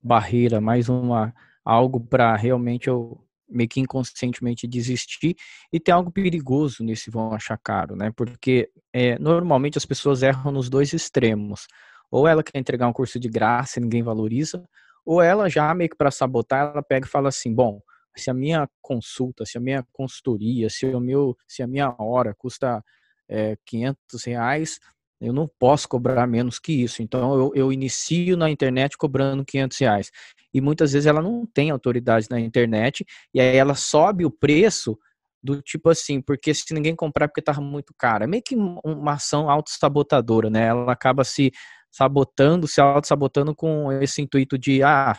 barreira, 0.00 0.60
mais 0.60 0.88
uma 0.88 1.34
algo 1.64 2.00
para 2.00 2.36
realmente 2.36 2.88
eu 2.88 3.20
meio 3.52 3.68
que 3.68 3.80
inconscientemente 3.80 4.66
desistir 4.66 5.36
e 5.72 5.78
tem 5.78 5.94
algo 5.94 6.10
perigoso 6.10 6.82
nesse 6.82 7.10
vão 7.10 7.32
achar 7.32 7.58
caro, 7.58 7.94
né? 7.94 8.10
Porque 8.16 8.70
é, 8.92 9.18
normalmente 9.18 9.78
as 9.78 9.86
pessoas 9.86 10.22
erram 10.22 10.52
nos 10.52 10.68
dois 10.68 10.92
extremos. 10.92 11.66
Ou 12.10 12.28
ela 12.28 12.42
quer 12.42 12.58
entregar 12.58 12.88
um 12.88 12.92
curso 12.92 13.18
de 13.18 13.28
graça 13.28 13.78
e 13.78 13.82
ninguém 13.82 14.02
valoriza, 14.02 14.64
Ou 15.04 15.20
ela 15.22 15.48
já 15.48 15.74
meio 15.74 15.90
que 15.90 15.96
para 15.96 16.10
sabotar, 16.10 16.72
ela 16.72 16.82
pega 16.82 17.06
e 17.06 17.10
fala 17.10 17.28
assim: 17.28 17.54
bom, 17.54 17.80
se 18.16 18.30
a 18.30 18.34
minha 18.34 18.68
consulta, 18.80 19.44
se 19.46 19.58
a 19.58 19.60
minha 19.60 19.84
consultoria, 19.92 20.68
se, 20.70 20.86
o 20.86 21.00
meu, 21.00 21.36
se 21.48 21.62
a 21.62 21.66
minha 21.66 21.94
hora 21.98 22.34
custa 22.36 22.82
é, 23.28 23.56
500 23.66 24.24
reais, 24.24 24.78
eu 25.22 25.32
não 25.32 25.48
posso 25.58 25.88
cobrar 25.88 26.26
menos 26.26 26.58
que 26.58 26.72
isso. 26.72 27.02
Então 27.02 27.34
eu, 27.34 27.52
eu 27.54 27.72
inicio 27.72 28.36
na 28.36 28.50
internet 28.50 28.96
cobrando 28.96 29.44
500 29.44 29.78
reais. 29.78 30.10
E 30.52 30.60
muitas 30.60 30.92
vezes 30.92 31.06
ela 31.06 31.22
não 31.22 31.46
tem 31.46 31.70
autoridade 31.70 32.26
na 32.30 32.40
internet 32.40 33.06
e 33.32 33.40
aí 33.40 33.56
ela 33.56 33.74
sobe 33.74 34.24
o 34.24 34.30
preço 34.30 34.98
do 35.42 35.60
tipo 35.60 35.90
assim, 35.90 36.20
porque 36.20 36.54
se 36.54 36.72
ninguém 36.72 36.94
comprar 36.94 37.24
é 37.24 37.28
porque 37.28 37.42
tava 37.42 37.60
muito 37.60 37.94
caro. 37.96 38.24
É 38.24 38.26
meio 38.26 38.42
que 38.42 38.54
uma 38.54 39.14
ação 39.14 39.50
auto-sabotadora, 39.50 40.48
né? 40.50 40.66
Ela 40.66 40.92
acaba 40.92 41.24
se 41.24 41.52
sabotando, 41.90 42.68
se 42.68 42.80
auto-sabotando 42.80 43.54
com 43.54 43.90
esse 44.00 44.22
intuito 44.22 44.56
de, 44.56 44.82
ah, 44.82 45.18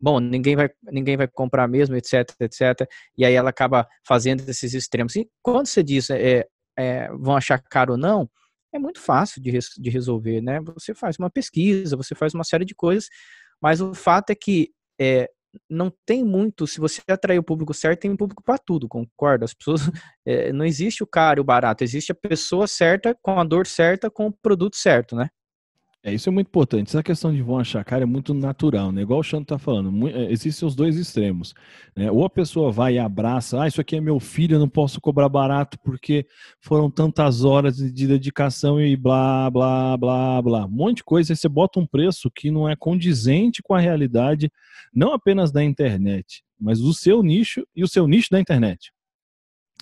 bom, 0.00 0.18
ninguém 0.18 0.56
vai, 0.56 0.68
ninguém 0.90 1.16
vai 1.16 1.28
comprar 1.28 1.68
mesmo, 1.68 1.96
etc, 1.96 2.28
etc. 2.40 2.88
E 3.16 3.24
aí 3.24 3.34
ela 3.34 3.50
acaba 3.50 3.86
fazendo 4.06 4.40
esses 4.48 4.74
extremos. 4.74 5.16
E 5.16 5.28
quando 5.40 5.66
você 5.66 5.82
diz 5.82 6.10
é, 6.10 6.46
é, 6.76 7.08
vão 7.12 7.36
achar 7.36 7.58
caro 7.58 7.92
ou 7.92 7.98
não, 7.98 8.28
é 8.72 8.78
muito 8.78 9.00
fácil 9.00 9.42
de, 9.42 9.50
de 9.78 9.90
resolver, 9.90 10.40
né? 10.40 10.60
Você 10.74 10.94
faz 10.94 11.16
uma 11.18 11.30
pesquisa, 11.30 11.96
você 11.96 12.14
faz 12.14 12.34
uma 12.34 12.44
série 12.44 12.64
de 12.64 12.74
coisas, 12.74 13.08
mas 13.60 13.80
o 13.80 13.94
fato 13.94 14.30
é 14.30 14.34
que 14.34 14.70
é, 15.00 15.28
não 15.68 15.92
tem 16.06 16.24
muito, 16.24 16.66
se 16.66 16.80
você 16.80 17.00
atrair 17.08 17.38
o 17.38 17.42
público 17.42 17.74
certo, 17.74 18.00
tem 18.00 18.16
público 18.16 18.42
para 18.42 18.58
tudo, 18.58 18.88
concorda? 18.88 19.44
As 19.44 19.54
pessoas, 19.54 19.80
é, 20.26 20.52
não 20.52 20.64
existe 20.64 21.02
o 21.02 21.06
caro 21.06 21.40
e 21.40 21.42
o 21.42 21.44
barato, 21.44 21.84
existe 21.84 22.12
a 22.12 22.14
pessoa 22.14 22.66
certa, 22.66 23.16
com 23.22 23.38
a 23.38 23.44
dor 23.44 23.66
certa, 23.66 24.10
com 24.10 24.26
o 24.26 24.32
produto 24.32 24.76
certo, 24.76 25.16
né? 25.16 25.28
É, 26.04 26.12
isso 26.12 26.28
é 26.28 26.32
muito 26.32 26.48
importante. 26.48 26.88
Essa 26.88 27.02
questão 27.02 27.32
de 27.32 27.40
vão 27.42 27.58
achar 27.58 27.84
cara 27.84 28.02
é 28.02 28.06
muito 28.06 28.34
natural, 28.34 28.90
né? 28.90 29.02
Igual 29.02 29.20
o 29.20 29.22
Xando 29.22 29.44
tá 29.46 29.56
falando, 29.56 30.08
é, 30.08 30.32
existem 30.32 30.66
os 30.66 30.74
dois 30.74 30.96
extremos. 30.96 31.54
Né? 31.94 32.10
Ou 32.10 32.24
a 32.24 32.30
pessoa 32.30 32.72
vai 32.72 32.94
e 32.94 32.98
abraça, 32.98 33.62
ah, 33.62 33.68
isso 33.68 33.80
aqui 33.80 33.94
é 33.94 34.00
meu 34.00 34.18
filho, 34.18 34.56
eu 34.56 34.58
não 34.58 34.68
posso 34.68 35.00
cobrar 35.00 35.28
barato 35.28 35.78
porque 35.84 36.26
foram 36.60 36.90
tantas 36.90 37.44
horas 37.44 37.76
de 37.76 38.06
dedicação 38.08 38.80
e 38.80 38.96
blá, 38.96 39.48
blá, 39.48 39.96
blá, 39.96 40.42
blá. 40.42 40.66
Um 40.66 40.70
monte 40.70 40.96
de 40.98 41.04
coisa, 41.04 41.32
aí 41.32 41.36
você 41.36 41.48
bota 41.48 41.78
um 41.78 41.86
preço 41.86 42.28
que 42.34 42.50
não 42.50 42.68
é 42.68 42.74
condizente 42.74 43.62
com 43.62 43.72
a 43.72 43.78
realidade, 43.78 44.50
não 44.92 45.12
apenas 45.12 45.52
da 45.52 45.62
internet, 45.62 46.42
mas 46.60 46.80
do 46.80 46.92
seu 46.92 47.22
nicho 47.22 47.64
e 47.76 47.84
o 47.84 47.88
seu 47.88 48.08
nicho 48.08 48.28
da 48.28 48.40
internet. 48.40 48.92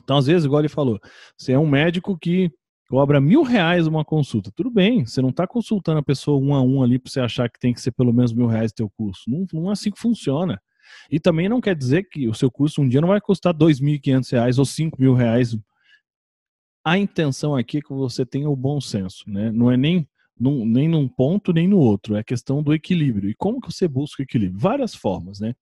Então, 0.03 0.19
às 0.19 0.27
vezes, 0.27 0.45
igual 0.45 0.61
ele 0.61 0.69
falou, 0.69 0.99
você 1.37 1.53
é 1.53 1.59
um 1.59 1.67
médico 1.67 2.19
que 2.19 2.51
cobra 2.91 3.21
mil 3.21 3.43
reais 3.43 3.87
uma 3.87 4.05
consulta. 4.05 4.51
Tudo 4.51 4.69
bem, 4.69 5.07
você 5.07 5.23
não 5.23 5.29
está 5.29 5.47
consultando 5.47 6.01
a 6.01 6.03
pessoa 6.03 6.43
um 6.43 6.53
a 6.53 6.61
um 6.61 6.83
ali 6.83 6.99
para 6.99 7.09
você 7.09 7.21
achar 7.21 7.49
que 7.49 7.59
tem 7.59 7.73
que 7.73 7.81
ser 7.81 7.93
pelo 7.93 8.13
menos 8.13 8.33
mil 8.33 8.49
reais 8.49 8.73
o 8.73 8.75
teu 8.75 8.91
curso. 8.91 9.31
Não, 9.31 9.47
não 9.53 9.71
é 9.71 9.73
assim 9.73 9.93
que 9.93 10.01
funciona. 10.01 10.61
E 11.09 11.21
também 11.21 11.49
não 11.49 11.61
quer 11.61 11.77
dizer 11.77 12.09
que 12.11 12.27
o 12.27 12.35
seu 12.35 12.51
curso 12.51 12.83
um 12.83 12.89
dia 12.89 13.01
não 13.01 13.07
vai 13.07 13.21
custar 13.21 13.55
dois 13.55 13.79
mil 13.79 13.95
e 13.95 14.01
quinhentos 14.01 14.29
reais 14.31 14.59
ou 14.59 14.65
cinco 14.65 15.01
mil 15.01 15.15
reais. 15.15 15.57
A 16.85 16.99
intenção 16.99 17.55
aqui 17.55 17.79
é 17.79 17.81
que 17.81 17.93
você 17.93 18.27
tenha 18.27 18.51
o 18.51 18.57
bom 18.57 18.81
senso, 18.81 19.23
né? 19.31 19.53
Não 19.53 19.71
é 19.71 19.77
nem 19.77 20.09
num, 20.39 20.67
nem 20.67 20.89
num 20.89 21.07
ponto 21.07 21.53
nem 21.53 21.69
no 21.69 21.79
outro, 21.79 22.17
é 22.17 22.25
questão 22.25 22.61
do 22.61 22.75
equilíbrio. 22.75 23.31
E 23.31 23.35
como 23.35 23.61
que 23.61 23.73
você 23.73 23.87
busca 23.87 24.21
o 24.21 24.25
equilíbrio? 24.25 24.59
Várias 24.59 24.97
formas, 24.97 25.39
né? 25.39 25.55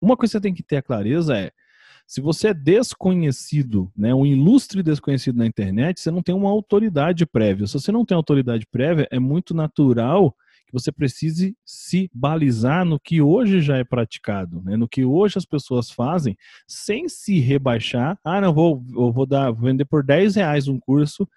Uma 0.00 0.16
coisa 0.16 0.30
que 0.30 0.38
você 0.38 0.40
tem 0.40 0.54
que 0.54 0.62
ter 0.62 0.78
a 0.78 0.82
clareza 0.82 1.36
é 1.36 1.50
se 2.10 2.20
você 2.20 2.48
é 2.48 2.54
desconhecido, 2.54 3.88
né, 3.96 4.12
um 4.12 4.26
ilustre 4.26 4.82
desconhecido 4.82 5.38
na 5.38 5.46
internet, 5.46 6.00
você 6.00 6.10
não 6.10 6.20
tem 6.20 6.34
uma 6.34 6.50
autoridade 6.50 7.24
prévia. 7.24 7.68
Se 7.68 7.74
você 7.74 7.92
não 7.92 8.04
tem 8.04 8.16
autoridade 8.16 8.66
prévia, 8.66 9.06
é 9.12 9.20
muito 9.20 9.54
natural 9.54 10.34
que 10.66 10.72
você 10.72 10.90
precise 10.90 11.56
se 11.64 12.10
balizar 12.12 12.84
no 12.84 12.98
que 12.98 13.22
hoje 13.22 13.60
já 13.60 13.76
é 13.76 13.84
praticado, 13.84 14.60
né, 14.64 14.76
no 14.76 14.88
que 14.88 15.04
hoje 15.04 15.38
as 15.38 15.44
pessoas 15.44 15.88
fazem, 15.88 16.36
sem 16.66 17.08
se 17.08 17.38
rebaixar. 17.38 18.18
Ah, 18.24 18.40
não, 18.40 18.52
vou, 18.52 18.84
eu 18.92 19.12
vou 19.12 19.24
dar, 19.24 19.52
vender 19.52 19.84
por 19.84 20.02
10 20.02 20.34
reais 20.34 20.66
um 20.66 20.80
curso 20.80 21.28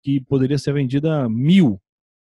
que 0.00 0.20
poderia 0.20 0.58
ser 0.58 0.72
vendido 0.72 1.10
a 1.10 1.28
mil, 1.28 1.82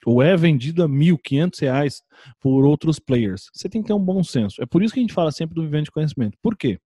ou 0.06 0.22
é 0.22 0.36
vendido 0.36 0.84
a 0.84 0.88
mil, 0.88 1.18
quinhentos 1.18 1.58
reais 1.58 2.00
por 2.40 2.64
outros 2.64 3.00
players. 3.00 3.50
Você 3.52 3.68
tem 3.68 3.82
que 3.82 3.88
ter 3.88 3.94
um 3.94 4.04
bom 4.04 4.22
senso. 4.22 4.62
É 4.62 4.66
por 4.66 4.84
isso 4.84 4.94
que 4.94 5.00
a 5.00 5.02
gente 5.02 5.12
fala 5.12 5.32
sempre 5.32 5.56
do 5.56 5.62
vivendo 5.62 5.86
de 5.86 5.90
conhecimento. 5.90 6.38
Por 6.40 6.56
quê? 6.56 6.78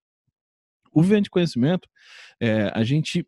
O 0.93 1.03
Vivendo 1.03 1.25
de 1.25 1.31
Conhecimento, 1.31 1.89
é, 2.41 2.71
a 2.75 2.85
gente 2.85 3.27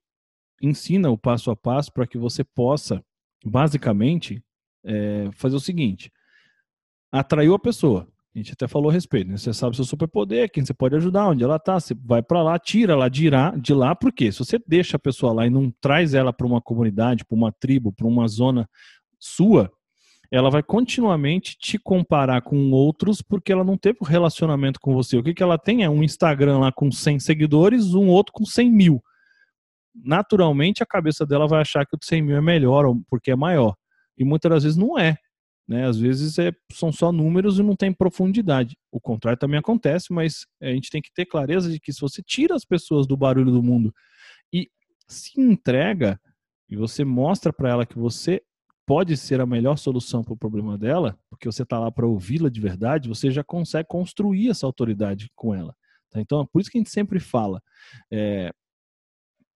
ensina 0.60 1.10
o 1.10 1.18
passo 1.18 1.50
a 1.50 1.56
passo 1.56 1.92
para 1.92 2.06
que 2.06 2.18
você 2.18 2.44
possa, 2.44 3.04
basicamente, 3.44 4.42
é, 4.84 5.30
fazer 5.32 5.56
o 5.56 5.60
seguinte: 5.60 6.12
atraiu 7.10 7.54
a 7.54 7.58
pessoa. 7.58 8.08
A 8.34 8.38
gente 8.38 8.52
até 8.52 8.66
falou 8.66 8.90
a 8.90 8.92
respeito. 8.92 9.30
Né? 9.30 9.36
Você 9.36 9.52
sabe 9.54 9.76
seu 9.76 9.84
superpoder, 9.84 10.50
quem 10.50 10.64
você 10.64 10.74
pode 10.74 10.96
ajudar, 10.96 11.28
onde 11.28 11.44
ela 11.44 11.54
está. 11.54 11.78
Você 11.78 11.94
vai 11.94 12.20
para 12.20 12.42
lá, 12.42 12.58
tira 12.58 12.94
ela 12.94 13.08
de 13.08 13.30
de 13.60 13.72
lá, 13.72 13.94
por 13.94 14.12
quê? 14.12 14.32
Se 14.32 14.40
você 14.40 14.58
deixa 14.66 14.96
a 14.96 15.00
pessoa 15.00 15.32
lá 15.32 15.46
e 15.46 15.50
não 15.50 15.70
traz 15.80 16.14
ela 16.14 16.32
para 16.32 16.46
uma 16.46 16.60
comunidade, 16.60 17.24
para 17.24 17.36
uma 17.36 17.52
tribo, 17.52 17.92
para 17.92 18.08
uma 18.08 18.26
zona 18.26 18.68
sua, 19.20 19.70
ela 20.34 20.50
vai 20.50 20.64
continuamente 20.64 21.56
te 21.56 21.78
comparar 21.78 22.42
com 22.42 22.72
outros 22.72 23.22
porque 23.22 23.52
ela 23.52 23.62
não 23.62 23.78
teve 23.78 23.98
um 24.02 24.04
relacionamento 24.04 24.80
com 24.80 24.92
você. 24.92 25.16
O 25.16 25.22
que, 25.22 25.32
que 25.32 25.42
ela 25.44 25.56
tem 25.56 25.84
é 25.84 25.88
um 25.88 26.02
Instagram 26.02 26.58
lá 26.58 26.72
com 26.72 26.90
100 26.90 27.20
seguidores, 27.20 27.94
um 27.94 28.08
outro 28.08 28.32
com 28.32 28.44
100 28.44 28.68
mil. 28.68 29.04
Naturalmente, 29.94 30.82
a 30.82 30.86
cabeça 30.86 31.24
dela 31.24 31.46
vai 31.46 31.60
achar 31.60 31.86
que 31.86 31.94
o 31.94 31.98
de 31.98 32.04
100 32.04 32.22
mil 32.22 32.36
é 32.36 32.40
melhor 32.40 32.84
porque 33.08 33.30
é 33.30 33.36
maior. 33.36 33.76
E 34.18 34.24
muitas 34.24 34.50
das 34.50 34.62
vezes 34.64 34.76
não 34.76 34.98
é. 34.98 35.16
Né? 35.68 35.86
Às 35.86 36.00
vezes 36.00 36.36
é, 36.36 36.50
são 36.72 36.90
só 36.90 37.12
números 37.12 37.60
e 37.60 37.62
não 37.62 37.76
tem 37.76 37.92
profundidade. 37.92 38.76
O 38.90 39.00
contrário 39.00 39.38
também 39.38 39.60
acontece, 39.60 40.12
mas 40.12 40.46
a 40.60 40.66
gente 40.66 40.90
tem 40.90 41.00
que 41.00 41.12
ter 41.14 41.26
clareza 41.26 41.70
de 41.70 41.78
que 41.78 41.92
se 41.92 42.00
você 42.00 42.20
tira 42.20 42.56
as 42.56 42.64
pessoas 42.64 43.06
do 43.06 43.16
barulho 43.16 43.52
do 43.52 43.62
mundo 43.62 43.94
e 44.52 44.68
se 45.06 45.40
entrega 45.40 46.20
e 46.68 46.74
você 46.74 47.04
mostra 47.04 47.52
para 47.52 47.70
ela 47.70 47.86
que 47.86 47.96
você 47.96 48.42
pode 48.86 49.16
ser 49.16 49.40
a 49.40 49.46
melhor 49.46 49.76
solução 49.76 50.22
para 50.22 50.34
o 50.34 50.36
problema 50.36 50.76
dela, 50.76 51.18
porque 51.30 51.46
você 51.46 51.62
está 51.62 51.78
lá 51.78 51.90
para 51.90 52.06
ouvi-la 52.06 52.48
de 52.48 52.60
verdade, 52.60 53.08
você 53.08 53.30
já 53.30 53.42
consegue 53.42 53.88
construir 53.88 54.50
essa 54.50 54.66
autoridade 54.66 55.30
com 55.34 55.54
ela. 55.54 55.74
Tá? 56.10 56.20
Então, 56.20 56.42
é 56.42 56.46
por 56.52 56.60
isso 56.60 56.70
que 56.70 56.78
a 56.78 56.80
gente 56.80 56.90
sempre 56.90 57.18
fala. 57.18 57.62
É, 58.10 58.52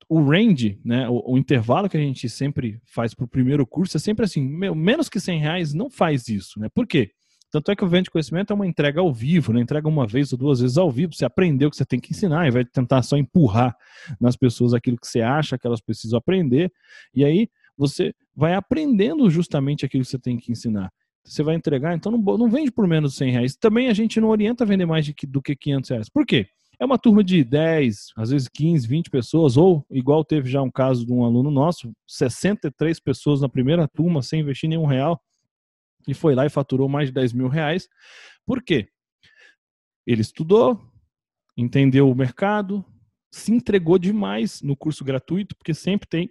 o 0.08 0.22
range, 0.22 0.80
né, 0.84 1.08
o, 1.08 1.32
o, 1.32 1.38
intervalo 1.38 1.88
que 1.88 1.96
a 1.96 2.00
gente 2.00 2.28
sempre 2.28 2.80
faz 2.86 3.14
para 3.14 3.24
o 3.24 3.28
primeiro 3.28 3.66
curso 3.66 3.96
é 3.96 4.00
sempre 4.00 4.24
assim, 4.24 4.42
meu, 4.42 4.74
menos 4.74 5.08
que 5.08 5.20
100 5.20 5.40
reais 5.40 5.74
não 5.74 5.90
faz 5.90 6.28
isso. 6.28 6.58
Né? 6.58 6.68
Por 6.74 6.86
quê? 6.86 7.10
Tanto 7.50 7.70
é 7.70 7.76
que 7.76 7.84
o 7.84 7.88
Vende 7.88 8.10
Conhecimento 8.10 8.52
é 8.52 8.54
uma 8.54 8.66
entrega 8.66 9.00
ao 9.00 9.12
vivo, 9.12 9.52
né? 9.52 9.60
entrega 9.60 9.88
uma 9.88 10.06
vez 10.06 10.32
ou 10.32 10.38
duas 10.38 10.60
vezes 10.60 10.76
ao 10.76 10.90
vivo, 10.90 11.14
você 11.14 11.24
aprendeu 11.24 11.68
o 11.68 11.70
que 11.70 11.76
você 11.76 11.84
tem 11.84 11.98
que 11.98 12.12
ensinar, 12.12 12.46
e 12.46 12.50
vai 12.50 12.64
tentar 12.64 13.02
só 13.02 13.16
empurrar 13.16 13.74
nas 14.20 14.36
pessoas 14.36 14.74
aquilo 14.74 14.98
que 14.98 15.06
você 15.06 15.22
acha 15.22 15.58
que 15.58 15.66
elas 15.66 15.80
precisam 15.80 16.18
aprender, 16.18 16.70
e 17.14 17.24
aí 17.24 17.48
você 17.78 18.12
vai 18.34 18.54
aprendendo 18.54 19.30
justamente 19.30 19.86
aquilo 19.86 20.04
que 20.04 20.10
você 20.10 20.18
tem 20.18 20.36
que 20.36 20.50
ensinar. 20.50 20.92
Você 21.24 21.42
vai 21.42 21.54
entregar, 21.54 21.94
então 21.94 22.10
não, 22.10 22.18
não 22.36 22.50
vende 22.50 22.70
por 22.70 22.86
menos 22.86 23.12
de 23.12 23.18
100 23.18 23.30
reais. 23.32 23.56
Também 23.56 23.88
a 23.88 23.94
gente 23.94 24.20
não 24.20 24.28
orienta 24.28 24.64
a 24.64 24.66
vender 24.66 24.86
mais 24.86 25.04
de, 25.06 25.14
do 25.26 25.40
que 25.40 25.54
500 25.54 25.90
reais. 25.90 26.08
Por 26.08 26.26
quê? 26.26 26.48
É 26.80 26.84
uma 26.84 26.98
turma 26.98 27.22
de 27.22 27.42
10, 27.44 28.12
às 28.16 28.30
vezes 28.30 28.48
15, 28.48 28.86
20 28.86 29.10
pessoas, 29.10 29.56
ou 29.56 29.84
igual 29.90 30.24
teve 30.24 30.48
já 30.48 30.62
um 30.62 30.70
caso 30.70 31.04
de 31.04 31.12
um 31.12 31.24
aluno 31.24 31.50
nosso, 31.50 31.92
63 32.06 33.00
pessoas 33.00 33.40
na 33.40 33.48
primeira 33.48 33.86
turma, 33.88 34.22
sem 34.22 34.40
investir 34.40 34.68
nenhum 34.68 34.86
real, 34.86 35.20
e 36.06 36.14
foi 36.14 36.34
lá 36.34 36.46
e 36.46 36.50
faturou 36.50 36.88
mais 36.88 37.08
de 37.08 37.14
10 37.14 37.32
mil 37.32 37.48
reais. 37.48 37.88
Por 38.46 38.62
quê? 38.62 38.88
Ele 40.06 40.22
estudou, 40.22 40.80
entendeu 41.56 42.08
o 42.08 42.14
mercado, 42.14 42.84
se 43.30 43.52
entregou 43.52 43.98
demais 43.98 44.62
no 44.62 44.76
curso 44.76 45.04
gratuito, 45.04 45.56
porque 45.56 45.74
sempre 45.74 46.08
tem 46.08 46.30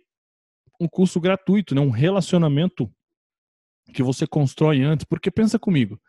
um 0.79 0.87
curso 0.87 1.19
gratuito, 1.19 1.73
né? 1.73 1.81
um 1.81 1.89
relacionamento 1.89 2.91
que 3.93 4.03
você 4.03 4.27
constrói 4.27 4.81
antes. 4.83 5.05
Porque 5.05 5.31
pensa 5.31 5.57
comigo, 5.57 5.99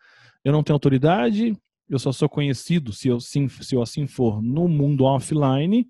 eu 0.43 0.51
não 0.51 0.63
tenho 0.63 0.75
autoridade, 0.75 1.55
eu 1.89 1.99
só 1.99 2.11
sou 2.11 2.29
conhecido, 2.29 2.93
se 2.93 3.07
eu, 3.07 3.19
sim, 3.19 3.47
se 3.47 3.75
eu 3.75 3.81
assim 3.81 4.05
for, 4.05 4.41
no 4.41 4.67
mundo 4.67 5.05
offline, 5.05 5.87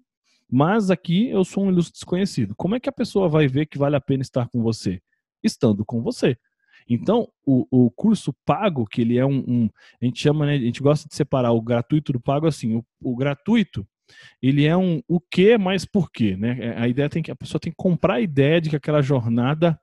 mas 0.49 0.89
aqui 0.89 1.29
eu 1.29 1.43
sou 1.43 1.65
um 1.65 1.69
ilustre 1.69 1.93
desconhecido. 1.93 2.55
Como 2.55 2.75
é 2.75 2.79
que 2.79 2.89
a 2.89 2.93
pessoa 2.93 3.29
vai 3.29 3.47
ver 3.47 3.67
que 3.67 3.77
vale 3.77 3.95
a 3.95 4.01
pena 4.01 4.21
estar 4.21 4.47
com 4.47 4.61
você? 4.61 5.01
Estando 5.43 5.85
com 5.85 6.01
você. 6.01 6.37
Então, 6.87 7.31
o, 7.45 7.67
o 7.69 7.91
curso 7.91 8.33
pago, 8.43 8.85
que 8.87 9.01
ele 9.01 9.17
é 9.17 9.25
um, 9.25 9.43
um, 9.47 9.69
A 10.01 10.05
gente 10.05 10.19
chama, 10.19 10.47
né, 10.47 10.55
a 10.55 10.59
gente 10.59 10.81
gosta 10.81 11.07
de 11.07 11.15
separar 11.15 11.51
o 11.51 11.61
gratuito 11.61 12.11
do 12.11 12.19
pago 12.19 12.47
assim. 12.47 12.75
O, 12.75 12.85
o 12.99 13.15
gratuito 13.15 13.87
ele 14.41 14.65
é 14.65 14.75
um 14.75 15.01
o 15.07 15.19
que 15.19 15.57
mais 15.57 15.85
por 15.85 16.11
quê, 16.11 16.35
né? 16.37 16.57
É, 16.59 16.81
a 16.81 16.87
ideia 16.87 17.09
tem 17.09 17.21
que 17.21 17.31
a 17.31 17.35
pessoa 17.35 17.59
tem 17.59 17.71
que 17.71 17.77
comprar 17.77 18.15
a 18.15 18.21
ideia 18.21 18.59
de 18.61 18.69
que 18.69 18.75
aquela 18.75 19.01
jornada 19.01 19.79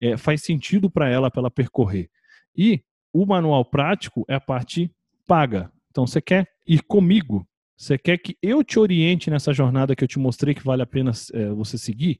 é, 0.00 0.16
faz 0.16 0.42
sentido 0.42 0.90
para 0.90 1.08
ela 1.08 1.30
para 1.30 1.40
ela 1.40 1.50
percorrer. 1.50 2.08
E 2.56 2.82
o 3.12 3.26
manual 3.26 3.64
prático 3.64 4.24
é 4.28 4.34
a 4.34 4.40
parte 4.40 4.90
paga. 5.26 5.70
Então 5.90 6.06
você 6.06 6.20
quer 6.20 6.46
ir 6.66 6.82
comigo? 6.82 7.46
Você 7.76 7.96
quer 7.96 8.18
que 8.18 8.36
eu 8.42 8.64
te 8.64 8.78
oriente 8.78 9.30
nessa 9.30 9.52
jornada 9.52 9.94
que 9.94 10.02
eu 10.02 10.08
te 10.08 10.18
mostrei 10.18 10.54
que 10.54 10.64
vale 10.64 10.82
a 10.82 10.86
pena 10.86 11.12
é, 11.32 11.48
você 11.50 11.78
seguir? 11.78 12.18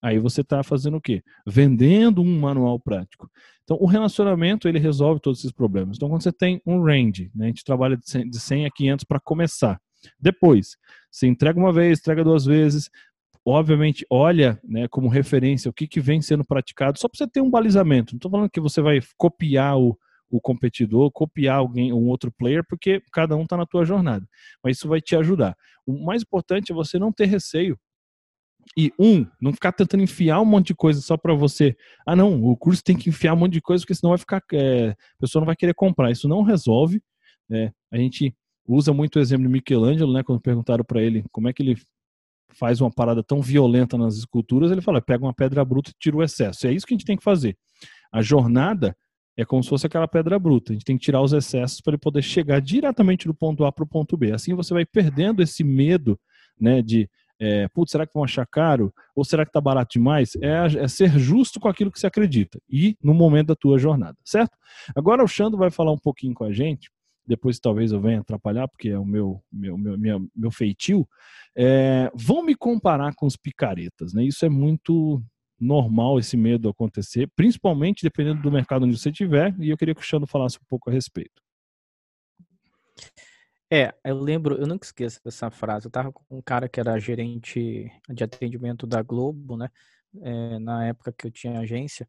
Aí 0.00 0.18
você 0.18 0.42
está 0.42 0.62
fazendo 0.62 0.96
o 0.96 1.00
quê? 1.00 1.22
Vendendo 1.46 2.22
um 2.22 2.40
manual 2.40 2.78
prático. 2.78 3.28
Então, 3.64 3.76
o 3.80 3.86
relacionamento, 3.86 4.68
ele 4.68 4.78
resolve 4.78 5.20
todos 5.20 5.40
esses 5.40 5.52
problemas. 5.52 5.96
Então, 5.96 6.08
quando 6.08 6.22
você 6.22 6.32
tem 6.32 6.60
um 6.64 6.82
range, 6.82 7.30
né, 7.34 7.46
a 7.46 7.48
gente 7.48 7.64
trabalha 7.64 7.96
de 7.96 8.38
100 8.38 8.66
a 8.66 8.70
500 8.70 9.04
para 9.04 9.20
começar. 9.20 9.80
Depois, 10.18 10.76
você 11.10 11.26
entrega 11.26 11.58
uma 11.58 11.72
vez, 11.72 11.98
entrega 11.98 12.24
duas 12.24 12.44
vezes, 12.44 12.90
obviamente 13.44 14.06
olha 14.10 14.60
né, 14.62 14.86
como 14.88 15.08
referência 15.08 15.70
o 15.70 15.72
que, 15.72 15.86
que 15.86 16.00
vem 16.00 16.20
sendo 16.20 16.44
praticado, 16.44 16.98
só 16.98 17.08
para 17.08 17.18
você 17.18 17.26
ter 17.26 17.40
um 17.40 17.50
balizamento. 17.50 18.12
Não 18.12 18.18
estou 18.18 18.30
falando 18.30 18.50
que 18.50 18.60
você 18.60 18.80
vai 18.80 19.00
copiar 19.16 19.78
o, 19.78 19.98
o 20.30 20.40
competidor, 20.40 21.10
copiar 21.10 21.58
alguém, 21.58 21.92
um 21.92 22.08
outro 22.08 22.30
player, 22.30 22.62
porque 22.68 23.02
cada 23.12 23.36
um 23.36 23.42
está 23.42 23.56
na 23.56 23.66
tua 23.66 23.84
jornada. 23.84 24.26
Mas 24.62 24.76
isso 24.76 24.88
vai 24.88 25.00
te 25.00 25.16
ajudar. 25.16 25.56
O 25.86 26.04
mais 26.04 26.22
importante 26.22 26.72
é 26.72 26.74
você 26.74 26.98
não 26.98 27.12
ter 27.12 27.26
receio 27.26 27.78
e 28.76 28.92
um, 28.98 29.26
não 29.40 29.52
ficar 29.52 29.72
tentando 29.72 30.02
enfiar 30.02 30.40
um 30.40 30.44
monte 30.44 30.68
de 30.68 30.74
coisa 30.74 31.00
só 31.00 31.16
para 31.16 31.34
você. 31.34 31.76
Ah, 32.06 32.14
não, 32.14 32.42
o 32.44 32.56
curso 32.56 32.82
tem 32.84 32.96
que 32.96 33.08
enfiar 33.08 33.32
um 33.32 33.36
monte 33.36 33.54
de 33.54 33.62
coisa 33.62 33.82
porque 33.82 33.94
senão 33.94 34.10
vai 34.10 34.18
ficar, 34.18 34.42
é, 34.52 34.90
a 34.90 35.20
pessoa 35.20 35.40
não 35.40 35.46
vai 35.46 35.56
querer 35.56 35.74
comprar. 35.74 36.10
Isso 36.10 36.28
não 36.28 36.42
resolve. 36.42 37.02
Né? 37.48 37.72
A 37.90 37.96
gente 37.96 38.34
usa 38.68 38.92
muito 38.92 39.16
o 39.16 39.20
exemplo 39.20 39.46
de 39.46 39.52
Michelangelo, 39.52 40.12
né? 40.12 40.22
Quando 40.22 40.40
perguntaram 40.40 40.84
para 40.84 41.02
ele 41.02 41.24
como 41.32 41.48
é 41.48 41.52
que 41.52 41.62
ele 41.62 41.76
faz 42.50 42.80
uma 42.80 42.90
parada 42.90 43.22
tão 43.22 43.40
violenta 43.40 43.96
nas 43.96 44.16
esculturas, 44.16 44.70
ele 44.70 44.82
fala: 44.82 45.00
pega 45.00 45.24
uma 45.24 45.34
pedra 45.34 45.64
bruta 45.64 45.90
e 45.90 45.94
tira 45.98 46.16
o 46.16 46.22
excesso. 46.22 46.66
E 46.66 46.70
é 46.70 46.72
isso 46.72 46.86
que 46.86 46.94
a 46.94 46.96
gente 46.96 47.06
tem 47.06 47.16
que 47.16 47.24
fazer. 47.24 47.56
A 48.12 48.20
jornada 48.20 48.94
é 49.36 49.44
como 49.44 49.62
se 49.62 49.68
fosse 49.70 49.86
aquela 49.86 50.06
pedra 50.06 50.38
bruta. 50.38 50.72
A 50.72 50.74
gente 50.74 50.84
tem 50.84 50.98
que 50.98 51.04
tirar 51.04 51.22
os 51.22 51.32
excessos 51.32 51.80
para 51.80 51.92
ele 51.92 51.98
poder 51.98 52.22
chegar 52.22 52.60
diretamente 52.60 53.26
do 53.26 53.34
ponto 53.34 53.64
A 53.64 53.72
para 53.72 53.84
o 53.84 53.88
ponto 53.88 54.16
B. 54.16 54.32
Assim 54.32 54.54
você 54.54 54.74
vai 54.74 54.84
perdendo 54.84 55.42
esse 55.42 55.64
medo, 55.64 56.18
né? 56.60 56.82
De 56.82 57.08
é, 57.40 57.68
putz, 57.68 57.92
será 57.92 58.04
que 58.04 58.12
vão 58.12 58.24
achar 58.24 58.44
caro? 58.46 58.92
Ou 59.14 59.24
será 59.24 59.44
que 59.44 59.50
está 59.50 59.60
barato 59.60 59.92
demais? 59.92 60.32
É, 60.42 60.82
é, 60.82 60.88
ser 60.88 61.10
justo 61.18 61.60
com 61.60 61.68
aquilo 61.68 61.90
que 61.92 62.00
você 62.00 62.06
acredita 62.06 62.60
e 62.68 62.96
no 63.02 63.14
momento 63.14 63.48
da 63.48 63.56
tua 63.56 63.78
jornada, 63.78 64.16
certo? 64.24 64.56
Agora 64.94 65.22
o 65.22 65.28
Xando 65.28 65.56
vai 65.56 65.70
falar 65.70 65.92
um 65.92 65.98
pouquinho 65.98 66.34
com 66.34 66.44
a 66.44 66.52
gente 66.52 66.90
depois 67.28 67.60
talvez 67.60 67.92
eu 67.92 68.00
venha 68.00 68.20
atrapalhar, 68.20 68.66
porque 68.66 68.88
é 68.88 68.98
o 68.98 69.04
meu, 69.04 69.42
meu, 69.52 69.76
meu, 69.76 69.98
minha, 69.98 70.18
meu 70.34 70.50
feitio, 70.50 71.06
é, 71.54 72.10
vão 72.14 72.42
me 72.42 72.54
comparar 72.54 73.14
com 73.14 73.26
os 73.26 73.36
picaretas. 73.36 74.14
Né? 74.14 74.24
Isso 74.24 74.46
é 74.46 74.48
muito 74.48 75.22
normal 75.60 76.18
esse 76.18 76.36
medo 76.36 76.68
acontecer, 76.68 77.28
principalmente 77.36 78.02
dependendo 78.02 78.40
do 78.40 78.50
mercado 78.50 78.86
onde 78.86 78.96
você 78.96 79.10
estiver, 79.10 79.54
e 79.60 79.68
eu 79.68 79.76
queria 79.76 79.94
que 79.94 80.00
o 80.00 80.04
Xando 80.04 80.26
falasse 80.26 80.56
um 80.56 80.64
pouco 80.66 80.88
a 80.88 80.92
respeito. 80.92 81.42
É, 83.70 83.92
eu 84.02 84.18
lembro, 84.18 84.56
eu 84.56 84.66
nunca 84.66 84.86
esqueço 84.86 85.20
dessa 85.22 85.50
frase. 85.50 85.86
Eu 85.86 85.90
tava 85.90 86.10
com 86.10 86.24
um 86.30 86.40
cara 86.40 86.66
que 86.68 86.80
era 86.80 86.98
gerente 86.98 87.92
de 88.08 88.24
atendimento 88.24 88.86
da 88.86 89.02
Globo, 89.02 89.58
né? 89.58 89.68
É, 90.22 90.58
na 90.58 90.86
época 90.86 91.12
que 91.12 91.26
eu 91.26 91.30
tinha 91.30 91.60
agência 91.60 92.08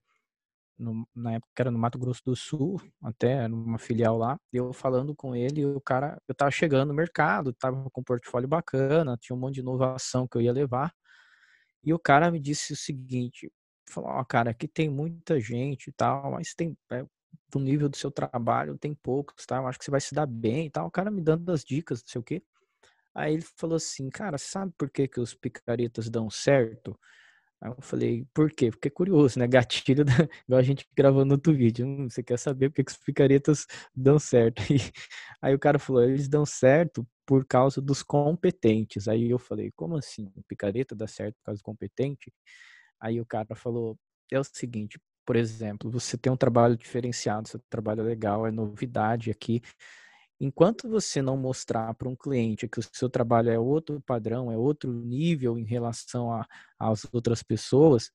no, 0.79 1.07
na 1.15 1.33
época 1.33 1.51
era 1.57 1.71
no 1.71 1.77
Mato 1.79 2.00
Grosso 2.00 2.21
do 2.25 2.36
Sul, 2.36 2.81
até 3.03 3.48
numa 3.48 3.77
filial 3.77 4.17
lá, 4.17 4.39
eu 4.51 4.74
falando 4.74 5.15
com 5.15 5.36
ele, 5.36 5.65
o 5.65 5.81
cara, 5.81 6.17
eu 6.27 6.33
tava 6.36 6.51
chegando 6.51 6.89
no 6.89 6.93
mercado, 6.93 7.53
tava 7.53 7.89
com 7.91 8.01
um 8.01 8.03
portfólio 8.03 8.48
bacana, 8.48 9.17
tinha 9.19 9.36
um 9.36 9.39
monte 9.39 9.55
de 9.55 9.59
inovação 9.62 10.27
que 10.27 10.38
eu 10.38 10.41
ia 10.41 10.53
levar, 10.53 10.93
e 11.83 11.93
o 11.93 12.00
cara 12.00 12.31
me 12.31 12.39
disse 12.39 12.74
o 12.74 12.75
seguinte, 12.75 13.51
falou, 13.89 14.09
ó, 14.12 14.21
oh, 14.21 14.25
cara, 14.25 14.51
aqui 14.51 14.67
tem 14.67 14.89
muita 14.89 15.39
gente 15.39 15.88
e 15.89 15.93
tal, 15.93 16.31
mas 16.31 16.53
tem, 16.53 16.77
é, 16.91 17.05
do 17.51 17.59
nível 17.59 17.89
do 17.89 17.98
seu 17.98 18.12
trabalho, 18.12 18.77
tem 18.77 18.93
poucos, 18.93 19.45
tá? 19.45 19.57
Eu 19.57 19.67
acho 19.67 19.79
que 19.79 19.86
você 19.86 19.91
vai 19.91 20.01
se 20.01 20.13
dar 20.13 20.25
bem 20.27 20.67
e 20.67 20.69
tal. 20.69 20.88
O 20.88 20.91
cara 20.91 21.09
me 21.12 21.21
dando 21.21 21.51
as 21.51 21.63
dicas, 21.63 22.01
não 22.01 22.07
sei 22.07 22.21
o 22.21 22.24
quê. 22.24 22.43
Aí 23.13 23.33
ele 23.33 23.43
falou 23.57 23.75
assim, 23.77 24.09
cara, 24.09 24.38
sabe 24.38 24.74
por 24.77 24.89
que, 24.89 25.07
que 25.07 25.19
os 25.19 25.33
picaretas 25.33 26.09
dão 26.09 26.29
certo? 26.29 26.98
Aí 27.62 27.70
eu 27.72 27.82
falei, 27.82 28.25
por 28.34 28.51
quê? 28.51 28.72
Porque 28.72 28.88
é 28.88 28.92
curioso, 28.92 29.38
né? 29.39 29.48
Gatilho, 29.48 30.06
da... 30.06 30.13
igual 30.48 30.60
a 30.60 30.63
gente 30.63 30.88
gravou 30.96 31.25
no 31.25 31.34
outro 31.34 31.54
vídeo. 31.54 31.86
Hum, 31.86 32.10
você 32.10 32.24
quer 32.24 32.38
saber 32.39 32.70
por 32.70 32.75
que, 32.84 32.92
os 32.92 32.98
picaretas 32.98 33.66
dão 33.96 34.18
certo? 34.20 34.62
E... 34.72 34.80
Aí 35.42 35.54
o 35.56 35.60
cara 35.60 35.80
falou, 35.80 36.04
eles 36.04 36.28
dão 36.30 36.46
certo 36.46 37.06
por 37.25 37.46
causa 37.46 37.82
dos 37.82 38.01
competentes. 38.04 39.08
Aí 39.08 39.30
eu 39.30 39.39
falei, 39.39 39.72
como 39.75 39.98
assim? 39.98 40.32
Picareta 40.48 40.96
dá 40.96 41.08
certo 41.08 41.36
por 41.38 41.46
causa 41.46 41.60
do 41.60 41.63
competente? 41.63 42.34
Aí 43.00 43.20
o 43.22 43.25
cara 43.25 43.55
falou, 43.55 43.98
é 44.31 44.40
o 44.40 44.44
seguinte, 44.44 45.00
por 45.25 45.36
exemplo, 45.36 45.92
você 45.92 46.18
tem 46.18 46.31
um 46.31 46.38
trabalho 46.38 46.75
diferenciado, 46.77 47.48
seu 47.48 47.62
trabalho 47.70 48.01
é 48.01 48.03
legal, 48.03 48.48
é 48.48 48.51
novidade 48.51 49.29
aqui. 49.31 49.62
Enquanto 50.40 50.88
você 50.88 51.22
não 51.22 51.36
mostrar 51.36 51.94
para 51.96 52.08
um 52.08 52.16
cliente 52.16 52.68
que 52.68 52.80
o 52.80 52.84
seu 52.94 53.10
trabalho 53.10 53.50
é 53.50 53.60
outro 53.60 54.02
padrão, 54.06 54.50
é 54.52 54.58
outro 54.58 54.92
nível 54.92 55.60
em 55.60 55.66
relação 55.66 56.42
às 56.80 57.06
outras 57.12 57.44
pessoas, 57.44 58.10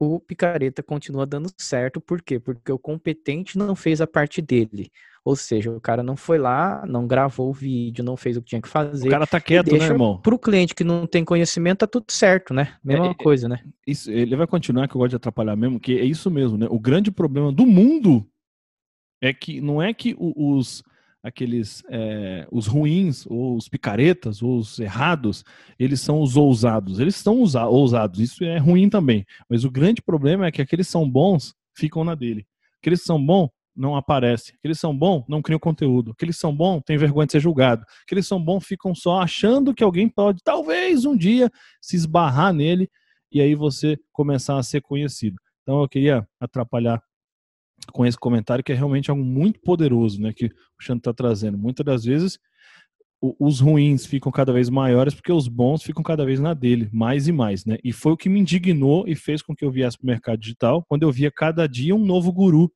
o 0.00 0.18
picareta 0.18 0.82
continua 0.82 1.26
dando 1.26 1.50
certo. 1.58 2.00
Por 2.00 2.22
quê? 2.22 2.40
Porque 2.40 2.72
o 2.72 2.78
competente 2.78 3.56
não 3.56 3.76
fez 3.76 4.00
a 4.00 4.06
parte 4.06 4.40
dele. 4.42 4.90
Ou 5.22 5.36
seja, 5.36 5.70
o 5.70 5.80
cara 5.80 6.02
não 6.02 6.16
foi 6.16 6.38
lá, 6.38 6.82
não 6.86 7.06
gravou 7.06 7.50
o 7.50 7.52
vídeo, 7.52 8.02
não 8.02 8.16
fez 8.16 8.36
o 8.36 8.42
que 8.42 8.48
tinha 8.48 8.62
que 8.62 8.68
fazer. 8.68 9.06
O 9.06 9.10
cara 9.10 9.26
tá 9.26 9.38
quieto, 9.38 9.76
né, 9.76 9.84
irmão? 9.84 10.18
Para 10.18 10.34
o 10.34 10.38
cliente 10.38 10.74
que 10.74 10.82
não 10.82 11.06
tem 11.06 11.22
conhecimento, 11.22 11.80
tá 11.80 11.86
tudo 11.86 12.10
certo, 12.10 12.54
né? 12.54 12.78
Mesma 12.82 13.08
é, 13.08 13.10
é, 13.10 13.14
coisa, 13.14 13.46
né? 13.46 13.62
Isso, 13.86 14.10
ele 14.10 14.34
vai 14.34 14.46
continuar, 14.46 14.88
que 14.88 14.96
eu 14.96 14.98
gosto 14.98 15.10
de 15.10 15.16
atrapalhar 15.16 15.54
mesmo, 15.54 15.78
que 15.78 15.98
é 15.98 16.04
isso 16.04 16.30
mesmo, 16.30 16.56
né? 16.56 16.66
O 16.70 16.80
grande 16.80 17.10
problema 17.10 17.52
do 17.52 17.66
mundo 17.66 18.26
é 19.22 19.34
que 19.34 19.60
não 19.60 19.82
é 19.82 19.92
que 19.92 20.16
os 20.18 20.82
aqueles 21.22 21.82
é, 21.90 22.46
os 22.50 22.66
ruins, 22.66 23.26
ou 23.26 23.56
os 23.56 23.68
picaretas, 23.68 24.42
ou 24.42 24.58
os 24.58 24.78
errados, 24.78 25.44
eles 25.78 26.00
são 26.00 26.20
os 26.20 26.36
ousados. 26.36 26.98
Eles 26.98 27.16
são 27.16 27.38
ousados, 27.38 28.20
isso 28.20 28.44
é 28.44 28.58
ruim 28.58 28.88
também. 28.88 29.24
Mas 29.48 29.64
o 29.64 29.70
grande 29.70 30.02
problema 30.02 30.46
é 30.46 30.52
que 30.52 30.62
aqueles 30.62 30.88
são 30.88 31.08
bons 31.08 31.54
ficam 31.76 32.04
na 32.04 32.14
dele. 32.14 32.46
Aqueles 32.80 33.02
são 33.02 33.22
bons 33.24 33.50
não 33.76 33.96
aparecem. 33.96 34.54
Aqueles 34.58 34.78
são 34.78 34.96
bons 34.96 35.24
não 35.28 35.40
criam 35.40 35.58
conteúdo. 35.58 36.12
Aqueles 36.12 36.38
são 36.38 36.54
bons 36.54 36.82
têm 36.84 36.98
vergonha 36.98 37.26
de 37.26 37.32
ser 37.32 37.40
julgado. 37.40 37.84
Aqueles 38.04 38.26
são 38.26 38.42
bons 38.42 38.64
ficam 38.64 38.94
só 38.94 39.20
achando 39.20 39.74
que 39.74 39.84
alguém 39.84 40.08
pode, 40.08 40.40
talvez 40.42 41.04
um 41.04 41.16
dia, 41.16 41.50
se 41.80 41.96
esbarrar 41.96 42.52
nele 42.52 42.90
e 43.32 43.40
aí 43.40 43.54
você 43.54 43.96
começar 44.12 44.58
a 44.58 44.62
ser 44.62 44.80
conhecido. 44.82 45.36
Então 45.62 45.80
eu 45.80 45.88
queria 45.88 46.26
atrapalhar 46.40 47.02
com 47.92 48.04
esse 48.06 48.18
comentário 48.18 48.62
que 48.62 48.72
é 48.72 48.74
realmente 48.74 49.10
algo 49.10 49.24
muito 49.24 49.60
poderoso, 49.60 50.20
né? 50.20 50.32
Que 50.32 50.46
o 50.46 50.82
Xandro 50.82 51.00
está 51.00 51.12
trazendo. 51.12 51.58
Muitas 51.58 51.84
das 51.84 52.04
vezes 52.04 52.38
os 53.38 53.60
ruins 53.60 54.06
ficam 54.06 54.32
cada 54.32 54.52
vez 54.52 54.70
maiores 54.70 55.14
porque 55.14 55.32
os 55.32 55.46
bons 55.46 55.82
ficam 55.82 56.02
cada 56.02 56.24
vez 56.24 56.40
na 56.40 56.54
dele, 56.54 56.88
mais 56.90 57.28
e 57.28 57.32
mais, 57.32 57.66
né? 57.66 57.76
E 57.84 57.92
foi 57.92 58.12
o 58.12 58.16
que 58.16 58.30
me 58.30 58.40
indignou 58.40 59.06
e 59.06 59.14
fez 59.14 59.42
com 59.42 59.54
que 59.54 59.64
eu 59.64 59.70
viesse 59.70 59.98
para 59.98 60.04
o 60.04 60.06
mercado 60.06 60.38
digital, 60.38 60.84
quando 60.88 61.02
eu 61.02 61.12
via 61.12 61.30
cada 61.30 61.66
dia 61.66 61.94
um 61.94 62.04
novo 62.04 62.32
guru. 62.32 62.72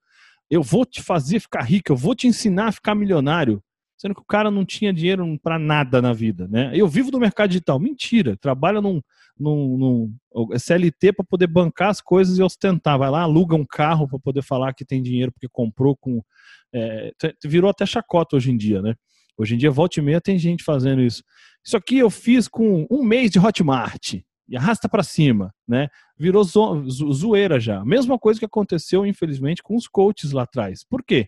Eu 0.51 0.63
vou 0.63 0.85
te 0.85 1.03
fazer 1.03 1.41
ficar 1.41 1.63
rico, 1.63 1.91
eu 1.91 1.97
vou 1.97 2.15
te 2.15 2.27
ensinar 2.27 2.69
a 2.69 2.73
ficar 2.73 2.95
milionário, 2.95 3.63
sendo 4.05 4.15
que 4.15 4.21
o 4.21 4.27
cara 4.27 4.51
não 4.51 4.67
tinha 4.67 4.93
dinheiro 4.93 5.27
para 5.43 5.59
nada 5.59 6.03
na 6.03 6.13
vida, 6.13 6.47
né? 6.47 6.71
Eu 6.75 6.87
vivo 6.87 7.11
do 7.11 7.19
mercado 7.19 7.49
digital, 7.49 7.81
mentira. 7.81 8.37
Trabalha 8.37 8.79
num, 8.79 9.01
num, 9.39 9.79
num 9.79 10.53
é 10.53 10.59
CLT 10.59 11.15
para 11.15 11.25
poder 11.25 11.47
bancar 11.47 11.89
as 11.89 12.03
coisas 12.03 12.37
e 12.37 12.43
ostentar. 12.43 12.99
Vai 12.99 13.09
lá, 13.09 13.23
aluga 13.23 13.57
um 13.57 13.65
carro 13.65 14.07
para 14.07 14.19
poder 14.19 14.43
falar 14.43 14.75
que 14.75 14.85
tem 14.85 15.03
dinheiro 15.03 15.33
porque 15.33 15.49
comprou 15.51 15.97
com. 15.97 16.23
É, 16.71 17.13
virou 17.47 17.71
até 17.71 17.87
chacota 17.87 18.37
hoje 18.37 18.51
em 18.51 18.59
dia, 18.59 18.83
né? 18.83 18.95
Hoje 19.39 19.55
em 19.55 19.59
dia, 19.59 19.71
volta 19.71 19.99
e 19.99 20.03
meia, 20.03 20.21
tem 20.21 20.39
gente 20.39 20.63
fazendo 20.63 21.01
isso. 21.01 21.23
Isso 21.65 21.77
aqui 21.77 21.97
eu 21.97 22.11
fiz 22.11 22.47
com 22.47 22.87
um 22.91 23.03
mês 23.03 23.31
de 23.31 23.39
Hotmart. 23.39 24.17
E 24.47 24.55
arrasta 24.55 24.87
para 24.87 25.03
cima, 25.03 25.51
né? 25.67 25.89
Virou 26.19 26.45
zo 26.45 26.85
zoeira 26.91 27.59
já. 27.59 27.83
Mesma 27.83 28.19
coisa 28.19 28.39
que 28.39 28.45
aconteceu, 28.45 29.07
infelizmente, 29.07 29.63
com 29.63 29.75
os 29.75 29.89
coaches 29.89 30.33
lá 30.33 30.43
atrás. 30.43 30.85
Por 30.85 31.03
quê? 31.03 31.27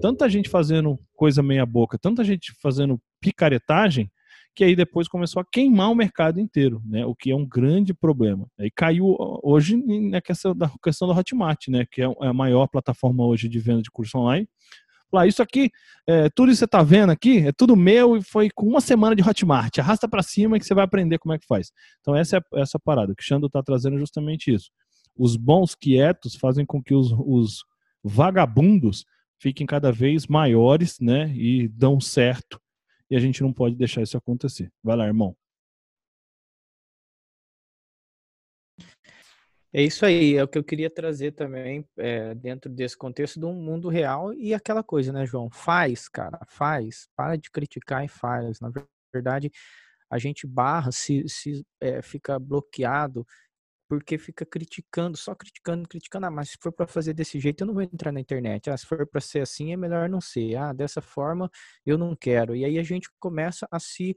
Tanta 0.00 0.28
gente 0.28 0.48
fazendo 0.48 0.98
coisa 1.14 1.42
meia 1.42 1.66
boca, 1.66 1.98
tanta 1.98 2.24
gente 2.24 2.52
fazendo 2.60 3.00
picaretagem, 3.20 4.10
que 4.54 4.64
aí 4.64 4.74
depois 4.74 5.06
começou 5.06 5.40
a 5.40 5.44
queimar 5.44 5.90
o 5.90 5.94
mercado 5.94 6.40
inteiro, 6.40 6.82
né? 6.84 7.04
O 7.04 7.14
que 7.14 7.30
é 7.30 7.36
um 7.36 7.46
grande 7.46 7.92
problema. 7.92 8.48
Aí 8.58 8.70
caiu 8.70 9.14
hoje 9.42 9.76
na 9.76 10.20
questão 10.20 10.56
da 10.56 10.70
questão 10.82 11.06
do 11.06 11.14
Hotmart, 11.14 11.68
né? 11.68 11.86
Que 11.90 12.02
é, 12.02 12.04
é 12.06 12.26
a 12.26 12.32
maior 12.32 12.66
plataforma 12.66 13.24
hoje 13.24 13.48
de 13.48 13.58
venda 13.58 13.82
de 13.82 13.90
curso 13.90 14.18
online. 14.18 14.48
Lá, 15.12 15.26
isso 15.26 15.42
aqui, 15.42 15.70
é, 16.06 16.28
tudo 16.30 16.50
isso 16.50 16.56
que 16.56 16.58
você 16.60 16.64
está 16.64 16.82
vendo 16.82 17.10
aqui, 17.10 17.46
é 17.46 17.52
tudo 17.52 17.76
meu 17.76 18.16
e 18.16 18.22
foi 18.22 18.50
com 18.50 18.66
uma 18.66 18.80
semana 18.80 19.14
de 19.14 19.22
Hotmart. 19.22 19.78
Arrasta 19.78 20.08
para 20.08 20.22
cima 20.22 20.58
que 20.58 20.64
você 20.64 20.74
vai 20.74 20.84
aprender 20.84 21.18
como 21.18 21.34
é 21.34 21.38
que 21.38 21.46
faz. 21.46 21.70
Então 22.00 22.16
essa 22.16 22.38
é 22.38 22.60
essa 22.60 22.78
parada. 22.78 23.12
O 23.12 23.16
que 23.16 23.22
Xando 23.22 23.46
está 23.46 23.62
trazendo 23.62 23.96
é 23.96 24.00
justamente 24.00 24.52
isso. 24.52 24.70
Os 25.16 25.36
bons 25.36 25.74
quietos 25.74 26.34
fazem 26.34 26.66
com 26.66 26.82
que 26.82 26.94
os, 26.94 27.12
os 27.12 27.64
vagabundos 28.02 29.04
fiquem 29.38 29.66
cada 29.66 29.92
vez 29.92 30.26
maiores, 30.26 31.00
né? 31.00 31.28
E 31.34 31.68
dão 31.68 32.00
certo 32.00 32.60
e 33.10 33.16
a 33.16 33.20
gente 33.20 33.42
não 33.42 33.52
pode 33.52 33.76
deixar 33.76 34.02
isso 34.02 34.16
acontecer. 34.16 34.70
Vai 34.82 34.96
lá, 34.96 35.06
irmão. 35.06 35.36
É 39.72 39.82
isso 39.82 40.06
aí, 40.06 40.36
é 40.36 40.42
o 40.42 40.48
que 40.48 40.56
eu 40.56 40.64
queria 40.64 40.88
trazer 40.88 41.32
também 41.32 41.86
é, 41.98 42.34
dentro 42.34 42.70
desse 42.70 42.96
contexto 42.96 43.38
do 43.38 43.52
mundo 43.52 43.88
real 43.88 44.32
e 44.32 44.54
aquela 44.54 44.82
coisa, 44.82 45.12
né, 45.12 45.26
João? 45.26 45.50
Faz, 45.50 46.08
cara, 46.08 46.38
faz. 46.48 47.08
Para 47.14 47.36
de 47.36 47.50
criticar 47.50 48.02
e 48.02 48.08
faz. 48.08 48.58
Na 48.58 48.72
verdade, 49.12 49.50
a 50.08 50.18
gente 50.18 50.46
barra, 50.46 50.90
se, 50.92 51.28
se 51.28 51.62
é, 51.78 52.00
fica 52.00 52.38
bloqueado 52.38 53.26
porque 53.88 54.18
fica 54.18 54.44
criticando, 54.44 55.16
só 55.16 55.34
criticando, 55.34 55.88
criticando. 55.88 56.26
Ah, 56.26 56.30
mas 56.30 56.50
se 56.50 56.56
for 56.60 56.72
para 56.72 56.86
fazer 56.86 57.14
desse 57.14 57.38
jeito, 57.38 57.62
eu 57.62 57.66
não 57.66 57.74
vou 57.74 57.82
entrar 57.82 58.12
na 58.12 58.20
internet. 58.20 58.70
Ah, 58.70 58.76
se 58.76 58.86
for 58.86 59.06
para 59.06 59.20
ser 59.20 59.40
assim, 59.40 59.72
é 59.72 59.76
melhor 59.76 60.08
não 60.08 60.20
ser. 60.20 60.56
Ah, 60.56 60.72
dessa 60.72 61.00
forma, 61.00 61.50
eu 61.84 61.96
não 61.98 62.16
quero. 62.16 62.56
E 62.56 62.64
aí 62.64 62.78
a 62.78 62.82
gente 62.82 63.08
começa 63.20 63.66
a 63.70 63.78
se, 63.78 64.16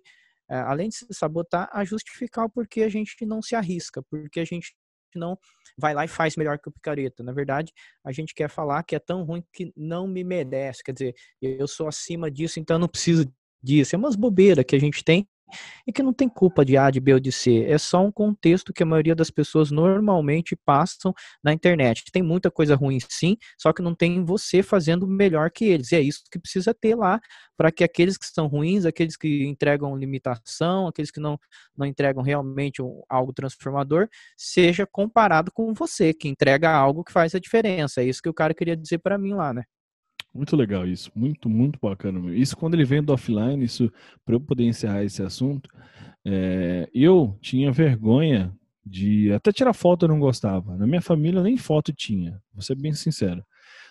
eh, 0.50 0.56
além 0.56 0.90
de 0.90 0.96
se 0.96 1.08
sabotar, 1.12 1.70
a 1.72 1.84
justificar 1.86 2.46
o 2.46 2.50
porquê 2.50 2.84
a 2.84 2.90
gente 2.90 3.26
não 3.26 3.42
se 3.42 3.56
arrisca, 3.56 4.02
porque 4.10 4.40
a 4.40 4.46
gente 4.46 4.76
não 5.16 5.38
vai 5.78 5.94
lá 5.94 6.06
e 6.06 6.08
faz 6.08 6.36
melhor 6.36 6.60
que 6.60 6.70
o 6.70 6.72
picareta. 6.72 7.24
Na 7.24 7.32
verdade, 7.32 7.72
a 8.04 8.12
gente 8.12 8.34
quer 8.34 8.50
falar 8.50 8.84
que 8.84 8.96
é 8.96 9.00
tão 9.00 9.24
ruim 9.24 9.44
que 9.54 9.72
não 9.76 10.08
me 10.08 10.24
merece. 10.24 10.84
Quer 10.84 10.94
dizer, 10.94 11.16
eu 11.42 11.68
sou 11.68 11.88
acima 11.88 12.30
disso, 12.30 12.60
então 12.60 12.76
eu 12.76 12.80
não 12.80 12.88
preciso 12.88 13.26
disso. 13.62 13.96
É 13.96 13.98
umas 13.98 14.16
bobeiras 14.16 14.66
que 14.66 14.76
a 14.76 14.80
gente 14.80 15.04
tem 15.04 15.28
e 15.88 15.92
que 15.92 16.04
não 16.04 16.14
tem 16.14 16.30
culpa 16.30 16.64
de 16.66 16.78
A, 16.78 16.90
de 16.90 17.00
B 17.00 17.14
ou 17.14 17.20
de 17.20 17.32
C. 17.32 17.66
É 17.66 17.78
só 17.78 18.04
um 18.04 18.12
contexto 18.12 18.74
que 18.74 18.84
a 18.84 18.86
maioria 18.86 19.16
das 19.16 19.30
pessoas 19.32 19.72
normalmente 19.72 20.56
passam 20.56 21.14
na 21.44 21.54
internet. 21.54 22.04
Tem 22.12 22.24
muita 22.24 22.52
coisa 22.52 22.76
ruim, 22.76 23.00
sim, 23.10 23.38
só 23.58 23.74
que 23.74 23.82
não 23.82 23.96
tem 23.96 24.24
você 24.24 24.62
fazendo 24.64 25.08
melhor 25.08 25.52
que 25.52 25.66
eles. 25.66 25.92
E 25.92 25.96
é 25.96 26.02
isso 26.02 26.24
que 26.32 26.40
precisa 26.40 26.74
ter 26.74 26.96
lá 26.96 27.20
para 27.58 27.72
que 27.72 27.84
aqueles 27.84 28.18
que 28.18 28.26
são 28.26 28.48
ruins, 28.48 28.86
aqueles 28.86 29.18
que 29.18 29.46
entregam 29.46 29.96
limitação, 29.98 30.88
aqueles 30.88 31.12
que 31.12 31.20
não, 31.20 31.38
não 31.76 31.86
entregam 31.86 32.24
realmente 32.24 32.82
algo 33.10 33.34
transformador, 33.34 34.08
seja 34.38 34.86
comparado 34.88 35.52
com 35.52 35.74
você, 35.74 36.14
que 36.14 36.30
entrega 36.30 36.72
algo 36.72 37.04
que 37.04 37.12
faz 37.12 37.36
a 37.36 37.40
diferença. 37.40 38.02
É 38.02 38.06
isso 38.06 38.22
que 38.22 38.30
o 38.30 38.34
cara 38.34 38.54
queria 38.54 38.78
dizer 38.78 39.00
para 39.00 39.18
mim 39.18 39.34
lá, 39.34 39.54
né? 39.54 39.64
Muito 40.34 40.56
legal 40.56 40.88
isso, 40.88 41.12
muito, 41.16 41.50
muito 41.50 41.80
bacana. 41.82 42.36
Isso 42.36 42.56
quando 42.56 42.76
ele 42.76 42.86
vem 42.86 43.02
do 43.04 43.14
offline, 43.14 43.64
isso 43.64 43.92
para 44.24 44.36
eu 44.36 44.40
poder 44.40 44.64
encerrar 44.66 45.04
esse 45.04 45.24
assunto, 45.24 45.70
é, 46.26 46.88
eu 46.94 47.38
tinha 47.42 47.72
vergonha 47.72 48.54
de 48.86 49.32
até 49.32 49.52
tirar 49.52 49.74
foto 49.74 50.06
eu 50.06 50.10
não 50.10 50.20
gostava. 50.20 50.78
Na 50.78 50.86
minha 50.88 51.02
família 51.02 51.42
nem 51.42 51.58
foto 51.58 51.92
tinha, 51.94 52.42
vou 52.54 52.62
ser 52.62 52.76
bem 52.76 52.94
sincero. 52.94 53.44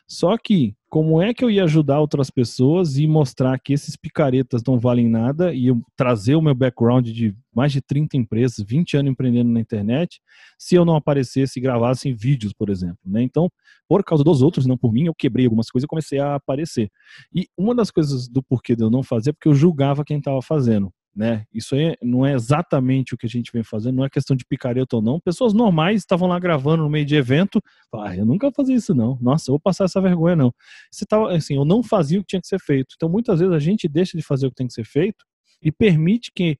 Só 0.06 0.36
que, 0.38 0.74
como 0.88 1.20
é 1.20 1.34
que 1.34 1.44
eu 1.44 1.50
ia 1.50 1.64
ajudar 1.64 2.00
outras 2.00 2.30
pessoas 2.30 2.96
e 2.96 3.06
mostrar 3.06 3.58
que 3.58 3.72
esses 3.72 3.94
picaretas 3.94 4.62
não 4.66 4.78
valem 4.78 5.08
nada 5.08 5.52
e 5.52 5.66
eu 5.66 5.82
trazer 5.94 6.34
o 6.34 6.40
meu 6.40 6.54
background 6.54 7.06
de 7.08 7.36
mais 7.54 7.72
de 7.72 7.82
30 7.82 8.16
empresas, 8.16 8.64
20 8.66 8.96
anos 8.96 9.12
empreendendo 9.12 9.50
na 9.50 9.60
internet, 9.60 10.20
se 10.58 10.76
eu 10.76 10.84
não 10.84 10.96
aparecesse 10.96 11.58
e 11.58 11.62
gravasse 11.62 12.12
vídeos, 12.12 12.52
por 12.52 12.70
exemplo. 12.70 12.98
Né? 13.04 13.22
Então, 13.22 13.50
por 13.86 14.02
causa 14.02 14.24
dos 14.24 14.40
outros, 14.40 14.64
não 14.64 14.78
por 14.78 14.92
mim, 14.92 15.06
eu 15.06 15.14
quebrei 15.14 15.44
algumas 15.44 15.70
coisas 15.70 15.84
e 15.84 15.88
comecei 15.88 16.18
a 16.18 16.36
aparecer. 16.36 16.90
E 17.34 17.46
uma 17.56 17.74
das 17.74 17.90
coisas 17.90 18.28
do 18.28 18.42
porquê 18.42 18.74
de 18.74 18.82
eu 18.82 18.90
não 18.90 19.02
fazer 19.02 19.30
é 19.30 19.32
porque 19.32 19.48
eu 19.48 19.54
julgava 19.54 20.04
quem 20.04 20.18
estava 20.18 20.40
fazendo 20.40 20.92
né? 21.18 21.44
Isso 21.52 21.74
aí 21.74 21.96
não 22.00 22.24
é 22.24 22.32
exatamente 22.32 23.12
o 23.12 23.18
que 23.18 23.26
a 23.26 23.28
gente 23.28 23.50
vem 23.52 23.64
fazendo, 23.64 23.96
não 23.96 24.04
é 24.04 24.08
questão 24.08 24.36
de 24.36 24.44
picareta 24.44 24.94
ou 24.94 25.02
não. 25.02 25.18
Pessoas 25.18 25.52
normais 25.52 25.96
estavam 25.96 26.28
lá 26.28 26.38
gravando 26.38 26.84
no 26.84 26.88
meio 26.88 27.04
de 27.04 27.16
evento, 27.16 27.60
ah, 27.92 28.16
eu 28.16 28.24
nunca 28.24 28.52
fazia 28.52 28.76
isso 28.76 28.94
não. 28.94 29.18
Nossa, 29.20 29.50
eu 29.50 29.54
vou 29.54 29.60
passar 29.60 29.86
essa 29.86 30.00
vergonha 30.00 30.36
não. 30.36 30.54
Você 30.92 31.04
tava 31.04 31.34
assim, 31.34 31.56
eu 31.56 31.64
não 31.64 31.82
fazia 31.82 32.20
o 32.20 32.22
que 32.22 32.28
tinha 32.28 32.40
que 32.40 32.46
ser 32.46 32.60
feito. 32.60 32.94
Então 32.94 33.08
muitas 33.08 33.40
vezes 33.40 33.52
a 33.52 33.58
gente 33.58 33.88
deixa 33.88 34.16
de 34.16 34.22
fazer 34.22 34.46
o 34.46 34.50
que 34.50 34.54
tem 34.54 34.68
que 34.68 34.72
ser 34.72 34.84
feito 34.84 35.24
e 35.60 35.72
permite 35.72 36.30
que 36.32 36.56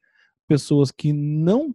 pessoas 0.49 0.91
que 0.91 1.13
não 1.13 1.73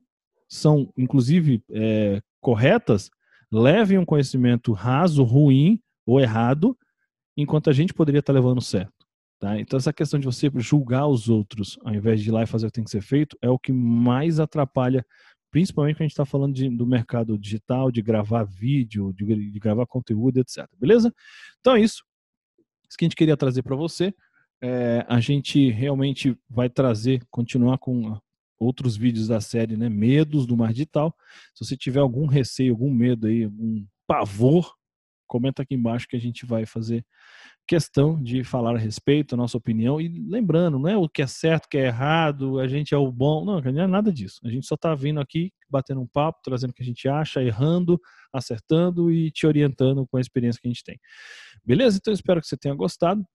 são, 0.49 0.91
inclusive, 0.97 1.63
é, 1.71 2.21
corretas, 2.41 3.09
levem 3.49 3.97
um 3.97 4.05
conhecimento 4.05 4.73
raso, 4.73 5.23
ruim 5.23 5.79
ou 6.05 6.19
errado, 6.19 6.77
enquanto 7.37 7.69
a 7.69 7.73
gente 7.73 7.93
poderia 7.93 8.19
estar 8.19 8.33
levando 8.33 8.59
certo. 8.59 9.02
Tá? 9.43 9.59
Então, 9.59 9.75
essa 9.75 9.91
questão 9.91 10.17
de 10.17 10.25
você 10.25 10.49
julgar 10.55 11.05
os 11.05 11.27
outros 11.27 11.77
ao 11.83 11.93
invés 11.93 12.21
de 12.21 12.29
ir 12.29 12.31
lá 12.31 12.43
e 12.43 12.47
fazer 12.47 12.65
o 12.65 12.69
que 12.69 12.75
tem 12.75 12.83
que 12.85 12.89
ser 12.89 13.01
feito 13.01 13.37
é 13.41 13.49
o 13.49 13.59
que 13.59 13.73
mais 13.73 14.39
atrapalha, 14.39 15.05
principalmente 15.51 15.95
quando 15.95 16.03
a 16.03 16.05
gente 16.05 16.13
está 16.13 16.23
falando 16.23 16.53
de, 16.53 16.69
do 16.69 16.87
mercado 16.87 17.37
digital, 17.37 17.91
de 17.91 18.01
gravar 18.01 18.45
vídeo, 18.45 19.11
de, 19.11 19.51
de, 19.51 19.59
gravar 19.59 19.85
conteúdo, 19.85 20.37
etc. 20.37 20.65
Beleza? 20.79 21.13
Então 21.59 21.75
é 21.75 21.81
isso. 21.81 22.05
Isso 22.87 22.97
que 22.97 23.03
a 23.03 23.07
gente 23.07 23.17
queria 23.17 23.35
trazer 23.35 23.63
para 23.63 23.75
você. 23.75 24.13
É, 24.61 25.05
a 25.09 25.19
gente 25.19 25.69
realmente 25.71 26.37
vai 26.49 26.69
trazer, 26.69 27.21
continuar 27.29 27.79
com 27.79 28.17
outros 28.57 28.95
vídeos 28.95 29.27
da 29.27 29.41
série, 29.41 29.75
né? 29.75 29.89
Medos 29.89 30.45
do 30.45 30.55
mar 30.55 30.71
digital. 30.71 31.13
Se 31.53 31.65
você 31.65 31.75
tiver 31.75 31.99
algum 31.99 32.27
receio, 32.27 32.71
algum 32.71 32.89
medo 32.89 33.27
aí, 33.27 33.43
algum 33.43 33.85
pavor, 34.07 34.73
comenta 35.27 35.61
aqui 35.63 35.75
embaixo 35.75 36.07
que 36.07 36.15
a 36.15 36.19
gente 36.19 36.45
vai 36.45 36.65
fazer 36.65 37.05
questão 37.67 38.21
de 38.21 38.43
falar 38.43 38.75
a 38.75 38.77
respeito, 38.77 39.35
a 39.35 39.37
nossa 39.37 39.57
opinião. 39.57 39.99
E 39.99 40.07
lembrando, 40.07 40.77
não 40.77 40.87
é 40.87 40.97
o 40.97 41.07
que 41.07 41.21
é 41.21 41.27
certo, 41.27 41.65
o 41.65 41.69
que 41.69 41.77
é 41.77 41.85
errado, 41.87 42.59
a 42.59 42.67
gente 42.67 42.93
é 42.93 42.97
o 42.97 43.11
bom. 43.11 43.45
Não, 43.45 43.59
não 43.59 43.81
é 43.81 43.87
nada 43.87 44.11
disso. 44.11 44.39
A 44.43 44.49
gente 44.49 44.65
só 44.65 44.75
está 44.75 44.93
vindo 44.93 45.19
aqui, 45.19 45.51
batendo 45.69 46.01
um 46.01 46.07
papo, 46.07 46.41
trazendo 46.43 46.71
o 46.71 46.73
que 46.73 46.83
a 46.83 46.85
gente 46.85 47.07
acha, 47.07 47.41
errando, 47.41 47.99
acertando 48.31 49.11
e 49.11 49.31
te 49.31 49.47
orientando 49.47 50.05
com 50.07 50.17
a 50.17 50.21
experiência 50.21 50.61
que 50.61 50.67
a 50.67 50.71
gente 50.71 50.83
tem. 50.83 50.99
Beleza? 51.65 51.97
Então 51.97 52.13
espero 52.13 52.41
que 52.41 52.47
você 52.47 52.57
tenha 52.57 52.75
gostado. 52.75 53.25